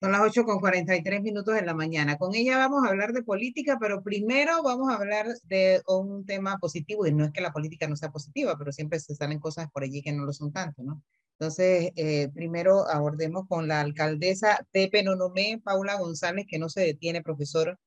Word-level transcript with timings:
Son 0.00 0.12
las 0.12 0.22
8 0.22 0.44
con 0.44 0.60
43 0.60 1.20
minutos 1.20 1.54
de 1.54 1.60
la 1.62 1.74
mañana. 1.74 2.16
Con 2.16 2.34
ella 2.34 2.56
vamos 2.56 2.84
a 2.84 2.88
hablar 2.88 3.12
de 3.12 3.22
política, 3.22 3.76
pero 3.78 4.02
primero 4.02 4.62
vamos 4.62 4.90
a 4.90 4.96
hablar 4.96 5.26
de 5.44 5.82
un 5.86 6.24
tema 6.24 6.56
positivo, 6.58 7.06
y 7.06 7.12
no 7.12 7.26
es 7.26 7.32
que 7.32 7.42
la 7.42 7.52
política 7.52 7.86
no 7.86 7.96
sea 7.96 8.10
positiva, 8.10 8.56
pero 8.56 8.72
siempre 8.72 8.98
se 8.98 9.14
salen 9.14 9.38
cosas 9.38 9.70
por 9.70 9.82
allí 9.82 10.00
que 10.00 10.12
no 10.12 10.24
lo 10.24 10.32
son 10.32 10.52
tanto, 10.52 10.82
¿no? 10.82 11.02
Entonces, 11.38 11.92
eh, 11.96 12.30
primero 12.34 12.88
abordemos 12.88 13.46
con 13.46 13.68
la 13.68 13.82
alcaldesa 13.82 14.66
de 14.72 14.88
Penonomé, 14.88 15.60
Paula 15.62 15.98
González, 15.98 16.46
que 16.48 16.58
no 16.58 16.70
se 16.70 16.80
detiene, 16.80 17.22
profesor, 17.22 17.78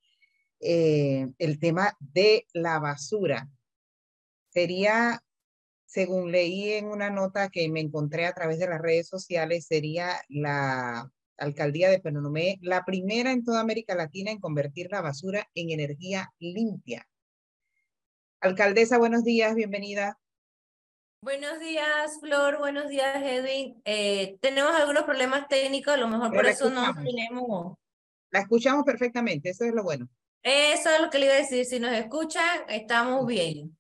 eh, 0.60 1.28
el 1.40 1.60
tema 1.60 1.98
de 2.00 2.46
la 2.54 2.80
basura. 2.80 3.50
Sería, 4.50 5.20
según 5.86 6.32
leí 6.32 6.74
en 6.74 6.88
una 6.88 7.10
nota 7.10 7.50
que 7.50 7.68
me 7.70 7.80
encontré 7.80 8.28
a 8.28 8.34
través 8.34 8.60
de 8.60 8.68
las 8.68 8.82
redes 8.82 9.08
sociales, 9.08 9.66
sería 9.68 10.22
la 10.30 11.12
alcaldía 11.38 11.90
de 11.90 12.00
Penonomé, 12.00 12.60
la 12.62 12.86
primera 12.86 13.32
en 13.32 13.44
toda 13.44 13.60
América 13.60 13.96
Latina 13.96 14.32
en 14.32 14.40
convertir 14.40 14.90
la 14.92 15.02
basura 15.02 15.50
en 15.56 15.72
energía 15.72 16.32
limpia. 16.40 17.08
Alcaldesa, 18.40 18.98
buenos 18.98 19.24
días, 19.24 19.56
bienvenida. 19.56 20.20
Buenos 21.22 21.60
días, 21.62 22.20
Flor. 22.20 22.58
Buenos 22.58 22.90
días, 22.90 23.16
Edwin. 23.24 23.82
Eh, 23.86 24.38
tenemos 24.42 24.74
algunos 24.76 25.04
problemas 25.04 25.48
técnicos, 25.48 25.94
a 25.94 25.98
lo 25.98 26.10
mejor 26.10 26.34
por 26.34 26.46
eso 26.46 26.70
no 26.70 26.94
tenemos. 26.94 27.78
La 28.30 28.40
escuchamos 28.40 28.84
perfectamente, 28.84 29.52
eso 29.52 29.64
es 29.64 29.74
lo 29.74 29.84
bueno. 29.84 30.10
Eso 30.42 30.90
es 30.90 31.00
lo 31.00 31.10
que 31.10 31.20
le 31.20 31.28
iba 31.28 31.36
a 31.36 31.38
decir. 31.38 31.64
Si 31.66 31.80
nos 31.80 31.94
escuchan, 31.94 32.64
estamos 32.68 33.26
bien. 33.26 33.78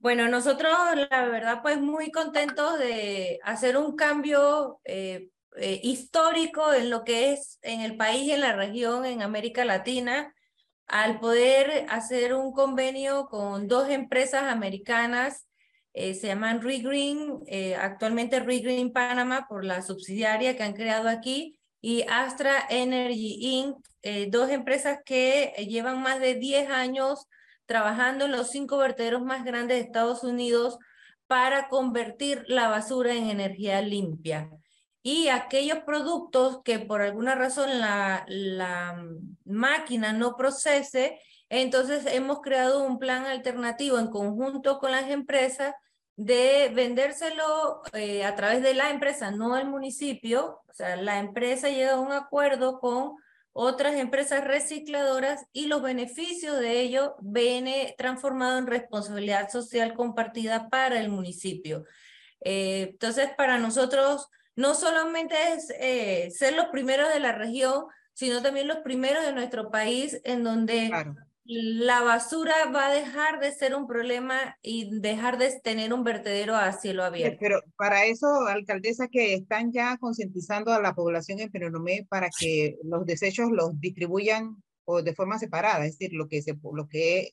Bueno, 0.00 0.28
nosotros, 0.28 0.76
la 1.10 1.26
verdad, 1.26 1.62
pues 1.62 1.80
muy 1.80 2.10
contentos 2.10 2.78
de 2.78 3.38
hacer 3.42 3.78
un 3.78 3.96
cambio 3.96 4.80
eh, 4.84 5.30
eh, 5.56 5.80
histórico 5.82 6.72
en 6.72 6.88
lo 6.88 7.04
que 7.04 7.32
es 7.32 7.58
en 7.62 7.82
el 7.82 7.96
país 7.96 8.30
en 8.32 8.40
la 8.40 8.54
región, 8.54 9.04
en 9.04 9.20
América 9.22 9.64
Latina, 9.64 10.34
al 10.86 11.20
poder 11.20 11.86
hacer 11.90 12.34
un 12.34 12.52
convenio 12.52 13.26
con 13.26 13.68
dos 13.68 13.88
empresas 13.90 14.44
americanas, 14.44 15.46
eh, 15.92 16.14
se 16.14 16.28
llaman 16.28 16.62
Regreen, 16.62 17.40
eh, 17.46 17.76
actualmente 17.76 18.40
Regreen 18.40 18.92
Panama 18.92 19.46
por 19.48 19.64
la 19.64 19.82
subsidiaria 19.82 20.56
que 20.56 20.62
han 20.62 20.72
creado 20.74 21.08
aquí, 21.08 21.58
y 21.82 22.04
Astra 22.08 22.66
Energy 22.70 23.38
Inc., 23.40 23.76
dos 24.30 24.50
empresas 24.50 24.98
que 25.04 25.54
llevan 25.68 26.02
más 26.02 26.18
de 26.20 26.34
10 26.34 26.70
años 26.70 27.28
trabajando 27.66 28.24
en 28.24 28.32
los 28.32 28.50
cinco 28.50 28.78
vertederos 28.78 29.22
más 29.22 29.44
grandes 29.44 29.78
de 29.78 29.84
Estados 29.84 30.24
Unidos 30.24 30.78
para 31.26 31.68
convertir 31.68 32.44
la 32.48 32.68
basura 32.68 33.14
en 33.14 33.30
energía 33.30 33.80
limpia 33.80 34.50
y 35.02 35.28
aquellos 35.28 35.80
productos 35.80 36.60
que 36.64 36.78
por 36.78 37.02
alguna 37.02 37.34
razón 37.34 37.80
la, 37.80 38.24
la 38.28 39.04
máquina 39.44 40.12
no 40.12 40.36
procese, 40.36 41.20
entonces 41.48 42.06
hemos 42.06 42.40
creado 42.40 42.84
un 42.84 42.98
plan 42.98 43.26
alternativo 43.26 43.98
en 43.98 44.08
conjunto 44.08 44.78
con 44.78 44.92
las 44.92 45.10
empresas 45.10 45.74
de 46.16 46.70
vendérselo 46.74 47.82
eh, 47.92 48.24
a 48.24 48.34
través 48.36 48.62
de 48.62 48.74
la 48.74 48.90
empresa, 48.90 49.30
no 49.30 49.56
el 49.56 49.66
municipio. 49.66 50.60
O 50.68 50.74
sea, 50.74 50.96
la 50.96 51.18
empresa 51.18 51.68
llega 51.68 51.92
a 51.94 52.00
un 52.00 52.12
acuerdo 52.12 52.78
con 52.80 53.16
otras 53.52 53.96
empresas 53.96 54.44
recicladoras 54.44 55.44
y 55.52 55.66
los 55.66 55.82
beneficios 55.82 56.58
de 56.58 56.80
ello 56.80 57.16
viene 57.20 57.94
transformado 57.98 58.58
en 58.58 58.66
responsabilidad 58.66 59.50
social 59.50 59.94
compartida 59.94 60.68
para 60.70 61.00
el 61.00 61.10
municipio. 61.10 61.84
Eh, 62.40 62.88
entonces, 62.92 63.30
para 63.36 63.58
nosotros 63.58 64.28
no 64.56 64.74
solamente 64.74 65.34
es 65.54 65.72
eh, 65.78 66.30
ser 66.30 66.54
los 66.54 66.66
primeros 66.66 67.12
de 67.12 67.20
la 67.20 67.32
región, 67.32 67.84
sino 68.12 68.42
también 68.42 68.68
los 68.68 68.78
primeros 68.78 69.24
de 69.24 69.32
nuestro 69.32 69.70
país 69.70 70.20
en 70.24 70.44
donde 70.44 70.90
la 71.44 72.02
basura 72.02 72.54
va 72.72 72.86
a 72.86 72.94
dejar 72.94 73.40
de 73.40 73.52
ser 73.52 73.74
un 73.74 73.86
problema 73.86 74.56
y 74.62 75.00
dejar 75.00 75.38
de 75.38 75.58
tener 75.60 75.92
un 75.92 76.04
vertedero 76.04 76.54
a 76.54 76.72
cielo 76.72 77.04
abierto. 77.04 77.38
Pero 77.40 77.60
para 77.76 78.04
eso, 78.04 78.46
alcaldesa, 78.46 79.08
que 79.08 79.34
están 79.34 79.72
ya 79.72 79.96
concientizando 79.98 80.72
a 80.72 80.80
la 80.80 80.94
población 80.94 81.40
en 81.40 81.50
Penonomé 81.50 82.06
para 82.08 82.28
que 82.38 82.76
los 82.84 83.04
desechos 83.06 83.50
los 83.50 83.78
distribuyan 83.80 84.62
o 84.84 85.02
de 85.02 85.14
forma 85.14 85.38
separada, 85.38 85.84
es 85.86 85.98
decir, 85.98 86.12
lo 86.12 86.28
que 86.28 86.42
se, 86.42 86.54
lo 86.62 86.88
que, 86.88 87.30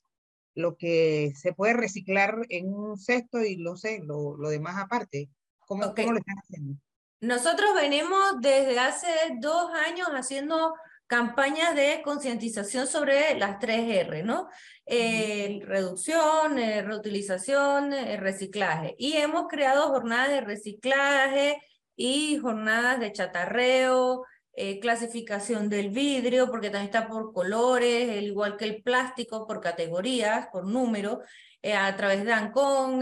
lo 0.56 0.76
que 0.76 1.34
se 1.36 1.54
puede 1.54 1.74
reciclar 1.74 2.36
en 2.50 2.74
un 2.74 2.98
cesto 2.98 3.44
y 3.44 3.58
lo 3.58 3.76
sé, 3.76 4.02
lo, 4.04 4.38
lo 4.38 4.50
demás 4.50 4.78
aparte. 4.78 5.30
¿Cómo, 5.60 5.94
¿Cómo 5.94 6.14
lo 6.14 6.20
están 6.20 6.38
haciendo? 6.38 6.80
Nosotros 7.22 7.72
venimos 7.76 8.40
desde 8.40 8.80
hace 8.80 9.08
dos 9.40 9.72
años 9.74 10.08
haciendo 10.10 10.74
campañas 11.06 11.76
de 11.76 12.02
concientización 12.04 12.88
sobre 12.88 13.38
las 13.38 13.60
tres 13.60 14.06
R, 14.08 14.24
¿no? 14.24 14.48
Eh, 14.86 15.60
reducción, 15.66 16.60
eh, 16.60 16.82
reutilización, 16.82 17.92
eh, 17.92 18.16
reciclaje. 18.18 18.96
Y 18.98 19.14
hemos 19.18 19.48
creado 19.48 19.90
jornadas 19.90 20.30
de 20.30 20.42
reciclaje 20.42 21.62
y 21.96 22.38
jornadas 22.38 23.00
de 23.00 23.12
chatarreo, 23.12 24.26
clasificación 24.82 25.70
del 25.70 25.90
vidrio, 25.90 26.52
porque 26.52 26.70
también 26.70 26.94
está 26.94 27.08
por 27.08 27.32
colores, 27.32 28.10
al 28.10 28.26
igual 28.26 28.58
que 28.58 28.66
el 28.66 28.84
plástico, 28.84 29.48
por 29.48 29.62
categorías, 29.62 30.48
por 30.52 30.66
número, 30.66 31.22
a 31.64 31.96
través 31.96 32.24
de 32.24 32.32
Ancon, 32.32 33.02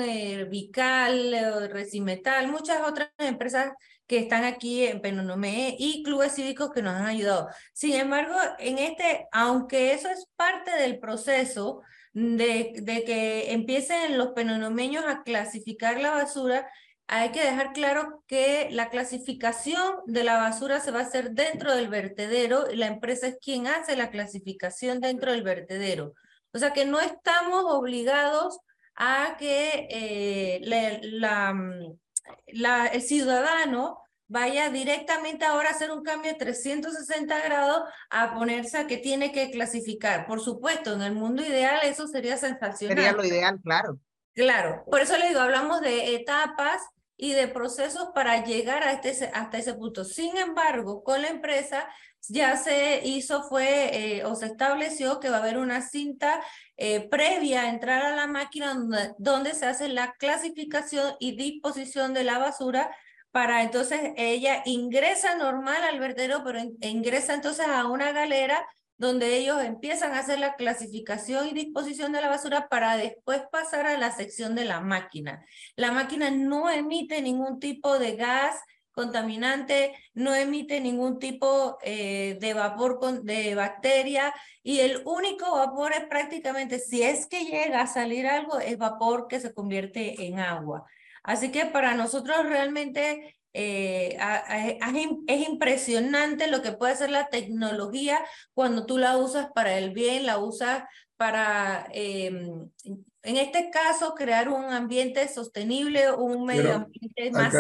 Vical, 0.50 1.70
Recimetal, 1.72 2.48
muchas 2.52 2.88
otras 2.88 3.10
empresas 3.20 3.74
que 4.08 4.20
están 4.20 4.46
aquí 4.46 4.86
en 4.86 5.02
Penonomé 5.02 5.76
y 5.78 6.02
clubes 6.02 6.34
cívicos 6.34 6.72
que 6.72 6.82
nos 6.82 6.96
han 6.96 7.06
ayudado. 7.06 7.50
Sin 7.74 7.94
embargo, 7.94 8.36
en 8.58 8.78
este, 8.78 9.28
aunque 9.32 9.94
eso 9.94 10.10
es 10.10 10.28
parte 10.36 10.72
del 10.72 11.00
proceso 11.00 11.82
de, 12.14 12.74
de 12.82 13.04
que 13.04 13.52
empiecen 13.52 14.18
los 14.18 14.30
penonomeños 14.30 15.06
a 15.06 15.24
clasificar 15.24 16.00
la 16.00 16.12
basura, 16.12 16.68
hay 17.08 17.32
que 17.32 17.44
dejar 17.44 17.74
claro 17.74 18.24
que 18.28 18.70
la 18.72 18.90
clasificación 18.90 19.96
de 20.06 20.24
la 20.24 20.38
basura 20.38 20.80
se 20.80 20.92
va 20.92 21.00
a 21.00 21.04
hacer 21.04 21.32
dentro 21.32 21.76
del 21.76 21.90
vertedero 21.90 22.72
y 22.72 22.76
la 22.76 22.88
empresa 22.88 23.28
es 23.28 23.38
quien 23.42 23.68
hace 23.68 23.96
la 23.96 24.10
clasificación 24.10 25.00
dentro 25.00 25.32
del 25.32 25.44
vertedero. 25.44 26.16
O 26.54 26.60
sea 26.60 26.74
que 26.74 26.86
no 26.86 27.00
estamos 27.00 27.66
obligados 27.68 28.60
a 28.96 29.36
que 29.38 29.88
eh, 29.92 30.60
la 30.64 31.54
la, 32.48 32.88
el 32.88 33.02
ciudadano 33.02 34.00
vaya 34.28 34.70
directamente 34.70 35.46
ahora 35.46 35.70
a 35.70 35.72
hacer 35.72 35.92
un 35.92 36.04
cambio 36.04 36.32
de 36.32 36.38
360 36.38 37.42
grados 37.44 37.84
a 38.10 38.34
ponerse 38.34 38.78
a 38.78 38.88
que 38.88 38.98
tiene 38.98 39.32
que 39.32 39.50
clasificar. 39.52 40.28
Por 40.28 40.42
supuesto, 40.42 40.94
en 40.94 41.02
el 41.02 41.14
mundo 41.14 41.44
ideal 41.44 41.80
eso 41.84 42.08
sería 42.08 42.38
sensacional. 42.38 42.98
Sería 42.98 43.14
lo 43.14 43.24
ideal, 43.24 43.60
claro. 43.64 44.00
Claro, 44.34 44.84
por 44.92 45.02
eso 45.02 45.18
le 45.18 45.30
digo, 45.30 45.40
hablamos 45.40 45.82
de 45.82 46.16
etapas 46.16 46.82
y 47.18 47.34
de 47.34 47.48
procesos 47.48 48.10
para 48.14 48.44
llegar 48.46 48.84
a 48.84 48.94
este, 48.94 49.30
hasta 49.34 49.58
ese 49.58 49.74
punto. 49.74 50.06
Sin 50.06 50.38
embargo, 50.38 51.04
con 51.04 51.22
la 51.22 51.30
empresa 51.30 51.90
ya 52.30 52.56
se 52.58 53.02
hizo 53.06 53.44
fue 53.44 54.18
eh, 54.18 54.26
o 54.26 54.36
se 54.36 54.46
estableció 54.48 55.20
que 55.20 55.30
va 55.30 55.38
a 55.38 55.40
haber 55.42 55.58
una 55.58 55.82
cinta 55.82 56.42
eh, 56.78 57.08
previa 57.10 57.64
a 57.64 57.70
entrar 57.70 58.04
a 58.04 58.16
la 58.16 58.28
máquina 58.28 58.74
donde, 58.74 59.14
donde, 59.18 59.54
se 59.54 59.66
hace 59.66 59.90
la 59.90 60.14
clasificación 60.20 61.16
y 61.20 61.36
disposición 61.36 62.14
de 62.14 62.24
la 62.24 62.38
basura 62.38 62.92
para 63.32 63.62
entonces 63.62 64.00
ella 64.16 64.62
ingresa 64.66 65.36
normal 65.36 65.84
al 65.84 66.00
vertedero, 66.00 66.42
pero 66.44 66.60
ingresa 66.82 67.34
entonces 67.34 67.68
a 67.68 67.86
una 67.88 68.12
galera 68.12 68.66
donde 68.98 69.38
ellos 69.38 69.64
empiezan 69.64 70.14
a 70.14 70.20
hacer 70.20 70.40
la 70.40 70.56
clasificación 70.56 71.48
y 71.48 71.54
disposición 71.54 72.12
de 72.12 72.22
la 72.22 72.30
basura 72.30 72.68
para 72.68 72.98
después 72.98 73.42
pasar 73.52 73.86
a 73.86 73.98
la 73.98 74.12
sección 74.12 74.56
de 74.56 74.66
la 74.66 74.82
máquina. 74.82 75.46
La 75.76 75.92
máquina 75.92 76.32
no 76.32 76.70
emite 76.70 77.22
ningún 77.22 77.60
tipo 77.60 78.00
de 78.00 78.16
gas, 78.16 78.56
contaminante, 78.98 79.94
no 80.16 80.34
emite 80.34 80.82
ningún 80.82 81.20
tipo 81.20 81.78
eh, 81.84 82.36
de 82.42 82.54
vapor 82.56 83.22
de 83.22 83.54
bacteria 83.54 84.34
y 84.64 84.80
el 84.80 85.04
único 85.06 85.52
vapor 85.52 85.94
es 85.94 86.06
prácticamente, 86.06 86.80
si 86.80 87.04
es 87.04 87.28
que 87.28 87.46
llega 87.46 87.82
a 87.82 87.88
salir 87.88 88.26
algo, 88.26 88.58
es 88.60 88.76
vapor 88.80 89.28
que 89.28 89.40
se 89.40 89.54
convierte 89.54 90.26
en 90.26 90.40
agua. 90.40 90.84
Así 91.28 91.52
que 91.52 91.66
para 91.66 91.94
nosotros 91.94 92.38
realmente 92.46 93.36
eh, 93.54 94.18
es 95.28 95.50
impresionante 95.50 96.50
lo 96.50 96.62
que 96.62 96.72
puede 96.72 96.94
hacer 96.94 97.12
la 97.12 97.28
tecnología 97.28 98.20
cuando 98.54 98.86
tú 98.86 98.98
la 98.98 99.18
usas 99.18 99.50
para 99.54 99.78
el 99.78 99.92
bien, 99.92 100.26
la 100.26 100.40
usas 100.40 100.84
para, 101.18 101.86
em, 101.92 102.70
en 103.24 103.38
este 103.38 103.70
caso, 103.72 104.16
crear 104.16 104.48
un 104.48 104.72
ambiente 104.72 105.28
sostenible, 105.28 106.14
un 106.14 106.46
medio 106.46 106.76
ambiente 106.76 107.32
más 107.32 107.54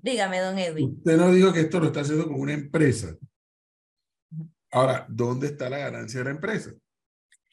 Dígame, 0.00 0.40
don 0.40 0.58
Edwin. 0.58 0.94
Usted 0.96 1.16
no 1.18 1.30
dijo 1.30 1.52
que 1.52 1.60
esto 1.60 1.78
lo 1.78 1.88
está 1.88 2.00
haciendo 2.00 2.26
con 2.26 2.40
una 2.40 2.54
empresa. 2.54 3.14
Ahora, 4.70 5.04
¿dónde 5.10 5.48
está 5.48 5.68
la 5.68 5.76
ganancia 5.76 6.20
de 6.20 6.24
la 6.24 6.30
empresa? 6.30 6.72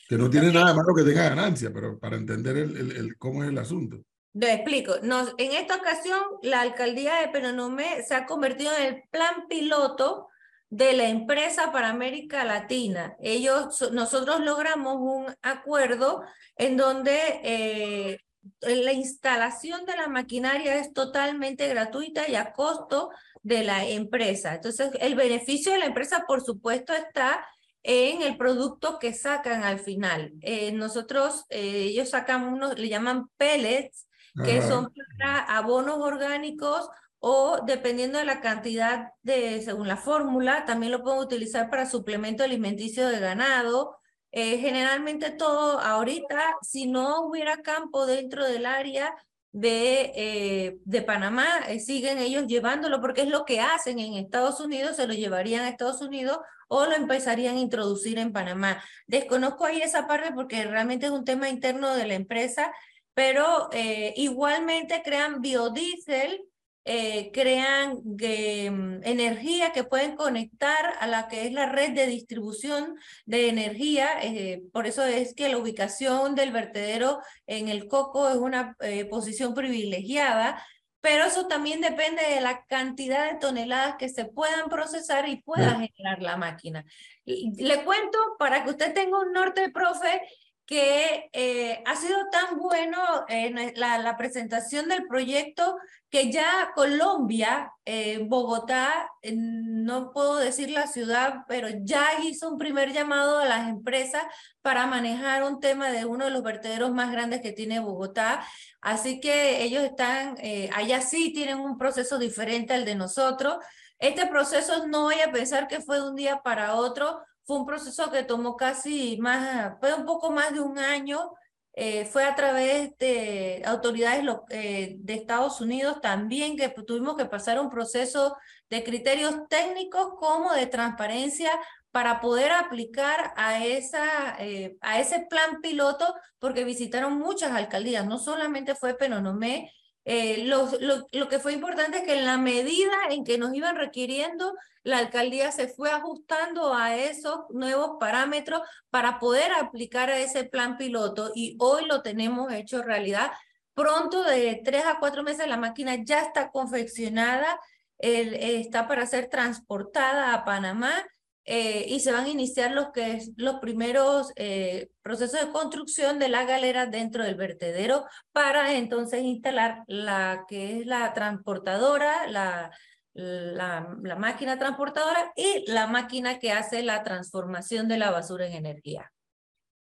Que 0.07 0.17
no 0.17 0.29
tiene 0.29 0.53
nada 0.53 0.73
malo 0.73 0.95
que 0.95 1.03
tenga 1.03 1.27
ganancia, 1.27 1.71
pero 1.73 1.99
para 1.99 2.15
entender 2.15 2.55
el, 2.55 2.91
el, 2.95 3.17
cómo 3.17 3.43
es 3.43 3.49
el 3.49 3.57
asunto. 3.57 4.01
Lo 4.39 4.47
explico. 4.47 4.95
Nos, 5.01 5.33
en 5.37 5.51
esta 5.51 5.75
ocasión, 5.75 6.21
la 6.41 6.61
alcaldía 6.61 7.19
de 7.19 7.27
Penonomé 7.27 8.03
se 8.03 8.15
ha 8.15 8.25
convertido 8.25 8.71
en 8.77 8.83
el 8.83 9.03
plan 9.09 9.47
piloto 9.49 10.29
de 10.69 10.93
la 10.93 11.09
empresa 11.09 11.73
para 11.73 11.89
América 11.89 12.45
Latina. 12.45 13.17
Ellos, 13.19 13.91
nosotros 13.91 14.39
logramos 14.39 14.95
un 14.97 15.35
acuerdo 15.41 16.21
en 16.55 16.77
donde 16.77 17.41
eh, 17.43 18.19
la 18.61 18.93
instalación 18.93 19.85
de 19.85 19.97
la 19.97 20.07
maquinaria 20.07 20.75
es 20.75 20.93
totalmente 20.93 21.67
gratuita 21.67 22.29
y 22.29 22.35
a 22.35 22.53
costo 22.53 23.09
de 23.43 23.65
la 23.65 23.85
empresa. 23.85 24.55
Entonces, 24.55 24.91
el 25.01 25.15
beneficio 25.15 25.73
de 25.73 25.79
la 25.79 25.87
empresa, 25.87 26.23
por 26.25 26.41
supuesto, 26.41 26.93
está 26.93 27.45
en 27.83 28.21
el 28.21 28.37
producto 28.37 28.99
que 28.99 29.13
sacan 29.13 29.65
al 29.65 29.79
final. 29.79 30.31
Eh, 30.39 30.71
nosotros, 30.71 31.43
eh, 31.49 31.87
ellos 31.89 32.11
sacan 32.11 32.45
unos, 32.45 32.79
le 32.79 32.87
llaman 32.87 33.27
pellets, 33.35 34.05
que 34.43 34.61
son 34.61 34.91
para 35.17 35.39
abonos 35.57 35.97
orgánicos 35.99 36.89
o 37.19 37.59
dependiendo 37.65 38.17
de 38.17 38.25
la 38.25 38.39
cantidad 38.39 39.11
de, 39.23 39.61
según 39.61 39.87
la 39.87 39.97
fórmula, 39.97 40.65
también 40.65 40.91
lo 40.91 41.03
pueden 41.03 41.19
utilizar 41.19 41.69
para 41.69 41.85
suplemento 41.85 42.43
alimenticio 42.43 43.07
de 43.07 43.19
ganado. 43.19 43.97
Eh, 44.31 44.57
generalmente 44.59 45.31
todo 45.31 45.79
ahorita, 45.79 46.39
si 46.61 46.87
no 46.87 47.25
hubiera 47.25 47.61
campo 47.61 48.05
dentro 48.05 48.45
del 48.45 48.65
área 48.65 49.13
de, 49.51 50.11
eh, 50.15 50.77
de 50.85 51.01
Panamá, 51.01 51.47
eh, 51.67 51.79
siguen 51.79 52.19
ellos 52.19 52.45
llevándolo 52.47 53.01
porque 53.01 53.21
es 53.21 53.29
lo 53.29 53.45
que 53.45 53.59
hacen 53.59 53.99
en 53.99 54.13
Estados 54.13 54.59
Unidos, 54.59 54.95
se 54.95 55.07
lo 55.07 55.13
llevarían 55.13 55.65
a 55.65 55.69
Estados 55.69 56.01
Unidos 56.01 56.39
o 56.67 56.85
lo 56.85 56.95
empezarían 56.95 57.55
a 57.55 57.59
introducir 57.59 58.19
en 58.19 58.31
Panamá. 58.31 58.81
Desconozco 59.07 59.65
ahí 59.65 59.81
esa 59.81 60.07
parte 60.07 60.31
porque 60.33 60.63
realmente 60.65 61.07
es 61.07 61.11
un 61.11 61.25
tema 61.25 61.49
interno 61.49 61.95
de 61.95 62.07
la 62.07 62.13
empresa, 62.13 62.71
pero 63.19 63.69
igualmente 64.15 65.01
crean 65.03 65.41
biodiesel 65.41 66.49
eh, 66.91 67.29
crean 67.33 67.97
mm, 68.03 69.01
energía 69.03 69.71
que 69.73 69.83
pueden 69.83 70.15
conectar 70.15 70.93
a 70.99 71.05
la 71.05 71.27
que 71.27 71.45
es 71.45 71.51
la 71.51 71.67
red 71.67 71.91
de 71.91 72.07
distribución 72.07 72.95
de 73.25 73.49
energía. 73.49 74.09
Eh, 74.23 74.63
por 74.73 74.87
eso 74.87 75.03
es 75.03 75.35
que 75.35 75.49
la 75.49 75.59
ubicación 75.59 76.33
del 76.33 76.51
vertedero 76.51 77.19
en 77.45 77.67
el 77.67 77.87
coco 77.87 78.29
es 78.29 78.37
una 78.37 78.75
eh, 78.79 79.05
posición 79.05 79.53
privilegiada, 79.53 80.65
pero 80.99 81.25
eso 81.25 81.47
también 81.47 81.79
depende 81.79 82.23
de 82.23 82.41
la 82.41 82.65
cantidad 82.65 83.31
de 83.31 83.37
toneladas 83.37 83.95
que 83.99 84.09
se 84.09 84.25
puedan 84.25 84.67
procesar 84.69 85.29
y 85.29 85.43
pueda 85.43 85.79
generar 85.79 86.23
la 86.23 86.37
máquina. 86.37 86.85
le 87.25 87.83
cuento 87.83 88.17
para 88.39 88.63
que 88.63 88.71
usted 88.71 88.95
tenga 88.95 89.19
un 89.19 89.31
norte, 89.31 89.69
profe, 89.69 90.21
que 90.69 91.31
eh, 91.33 91.81
ha 91.83 91.95
sido 91.95 92.29
tan 92.31 92.59
bueno 92.59 92.99
eh, 93.27 93.73
la, 93.75 94.15
presentación 94.17 94.87
del 94.87 95.07
proyecto 95.07 95.77
que 96.11 96.31
ya 96.31 96.71
Colombia, 96.75 97.73
eh, 97.85 98.19
Bogotá, 98.27 99.09
no 99.33 100.11
puedo 100.11 100.35
decir 100.35 100.69
la 100.69 100.85
ciudad, 100.85 101.37
pero 101.47 101.69
ya 101.81 102.05
hizo 102.23 102.51
un 102.51 102.59
primer 102.59 102.93
llamado 102.93 103.39
a 103.39 103.45
las 103.45 103.67
empresas 103.67 104.21
para 104.61 104.85
manejar 104.85 105.41
un 105.41 105.59
tema 105.59 105.89
de 105.89 106.05
uno 106.05 106.25
de 106.25 106.31
los 106.31 106.43
vertederos 106.43 106.91
más 106.91 107.11
grandes 107.11 107.41
que 107.41 107.51
tiene 107.51 107.79
Bogotá. 107.79 108.45
Así 108.79 109.19
que 109.19 109.63
ellos 109.63 109.81
están, 109.81 110.37
allá 110.75 111.01
sí 111.01 111.33
tienen 111.33 111.57
un 111.57 111.79
proceso 111.79 112.19
diferente 112.19 112.75
al 112.75 112.85
de 112.85 112.93
nosotros. 112.93 113.57
Este 113.97 114.27
proceso 114.27 114.85
no 114.85 115.03
voy 115.03 115.19
a 115.21 115.31
pensar 115.31 115.67
que 115.67 115.81
fue 115.81 115.97
de 115.97 116.09
un 116.09 116.15
día 116.15 116.41
para 116.43 116.75
otro, 116.75 117.21
fue 117.49 117.57
un 117.57 117.65
proceso 117.65 118.11
que 118.11 118.21
tomó 118.21 118.55
casi 118.55 119.17
más, 119.17 119.73
fue 119.79 119.91
un 119.95 120.05
poco 120.05 120.29
más 120.29 120.53
de 120.53 120.59
un 120.59 120.77
año. 120.77 121.31
Eh, 121.73 122.05
fue 122.05 122.23
a 122.23 122.35
través 122.35 122.95
de 122.99 123.63
autoridades 123.65 124.23
eh, 124.51 124.97
de 124.99 125.13
Estados 125.15 125.59
Unidos 125.59 125.99
también 125.99 126.55
que 126.57 126.69
tuvimos 126.69 127.17
que 127.17 127.25
pasar 127.25 127.59
un 127.59 127.71
proceso 127.71 128.37
de 128.69 128.83
criterios 128.83 129.47
técnicos 129.49 130.13
como 130.19 130.53
de 130.53 130.67
transparencia 130.67 131.49
para 131.89 132.21
poder 132.21 132.51
aplicar 132.51 133.33
a, 133.35 133.65
esa, 133.65 134.35
eh, 134.37 134.77
a 134.81 134.99
ese 134.99 135.25
plan 135.27 135.59
piloto, 135.59 136.05
porque 136.37 136.63
visitaron 136.65 137.17
muchas 137.17 137.51
alcaldías, 137.53 138.05
no 138.05 138.19
solamente 138.19 138.75
fue 138.75 138.93
Penonomé, 138.93 139.73
eh, 140.11 140.45
lo, 140.45 140.67
lo, 141.11 141.27
que 141.29 141.37
fue 141.37 141.53
importante 141.53 141.99
es 141.99 142.03
que 142.03 142.17
en 142.17 142.25
la 142.25 142.39
medida 142.39 142.95
en 143.11 143.23
que 143.23 143.37
nos 143.37 143.53
iban 143.53 143.75
requiriendo, 143.75 144.55
la 144.81 144.97
alcaldía 144.97 145.51
se 145.51 145.67
fue 145.67 145.91
ajustando 145.91 146.73
a 146.73 146.95
esos 146.95 147.41
nuevos 147.51 147.97
parámetros 147.99 148.61
para 148.89 149.19
poder 149.19 149.51
aplicar 149.53 150.09
ese 150.09 150.45
plan 150.45 150.77
piloto 150.77 151.31
y 151.35 151.55
hoy 151.59 151.85
lo 151.85 152.01
tenemos 152.01 152.51
hecho 152.51 152.81
realidad. 152.81 153.31
Pronto, 153.75 154.23
de 154.23 154.59
tres 154.65 154.83
a 154.87 154.97
cuatro 154.97 155.21
meses, 155.21 155.47
la 155.47 155.57
máquina 155.57 155.95
ya 156.03 156.21
está 156.21 156.49
confeccionada, 156.49 157.59
está 157.99 158.87
para 158.87 159.05
ser 159.05 159.29
transportada 159.29 160.33
a 160.33 160.43
Panamá 160.43 161.05
eh, 161.51 161.83
y 161.87 161.99
se 161.99 162.11
van 162.11 162.25
a 162.25 162.29
iniciar 162.29 162.73
los, 162.73 162.91
que 162.93 163.23
los 163.37 163.55
primeros 163.55 164.31
eh, 164.35 164.91
procesos 165.01 165.43
de 165.43 165.51
construcción 165.51 166.19
de 166.19 166.29
la 166.29 166.45
galera 166.45 166.85
dentro 166.85 167.23
del 167.23 167.33
vertedero 167.33 168.05
para 168.31 168.75
entonces 168.75 169.23
instalar 169.23 169.83
la 169.87 170.45
que 170.47 170.77
es 170.77 170.85
la 170.85 171.11
transportadora, 171.15 172.27
la, 172.27 172.69
la, 173.13 173.97
la 174.03 174.15
máquina 174.15 174.59
transportadora 174.59 175.33
y 175.35 175.65
la 175.65 175.87
máquina 175.87 176.37
que 176.37 176.51
hace 176.51 176.83
la 176.83 177.01
transformación 177.03 177.87
de 177.87 177.97
la 177.97 178.11
basura 178.11 178.45
en 178.45 178.53
energía. 178.53 179.11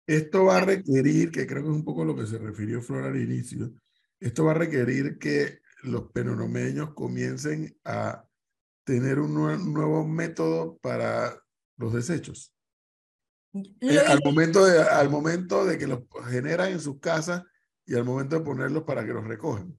Esto 0.09 0.47
va 0.47 0.57
a 0.57 0.65
requerir, 0.65 1.31
que 1.31 1.47
creo 1.47 1.63
que 1.63 1.69
es 1.69 1.77
un 1.77 1.85
poco 1.85 2.05
lo 2.05 2.17
que 2.17 2.27
se 2.27 2.39
refirió 2.39 2.83
Flor 2.83 3.05
al 3.05 3.17
inicio, 3.17 3.71
esto 4.19 4.45
va 4.45 4.51
a 4.51 4.55
requerir 4.55 5.21
que 5.21 5.61
los 5.85 6.11
penonomeños 6.11 6.95
comiencen 6.95 7.79
a 7.85 8.27
tener 8.83 9.21
un 9.21 9.73
nuevo 9.73 10.05
método 10.05 10.79
para 10.79 11.44
los 11.77 11.93
desechos. 11.93 12.53
Eh, 13.81 13.99
al, 14.07 14.21
momento 14.25 14.65
de, 14.65 14.83
al 14.83 15.11
momento 15.11 15.65
de 15.65 15.79
que 15.79 15.87
los 15.87 16.01
generan 16.29 16.73
en 16.73 16.81
sus 16.81 16.99
casas 16.99 17.43
y 17.87 17.95
al 17.95 18.05
momento 18.05 18.37
de 18.39 18.45
ponerlos 18.45 18.83
para 18.83 19.05
que 19.05 19.13
los 19.13 19.25
recojan. 19.25 19.79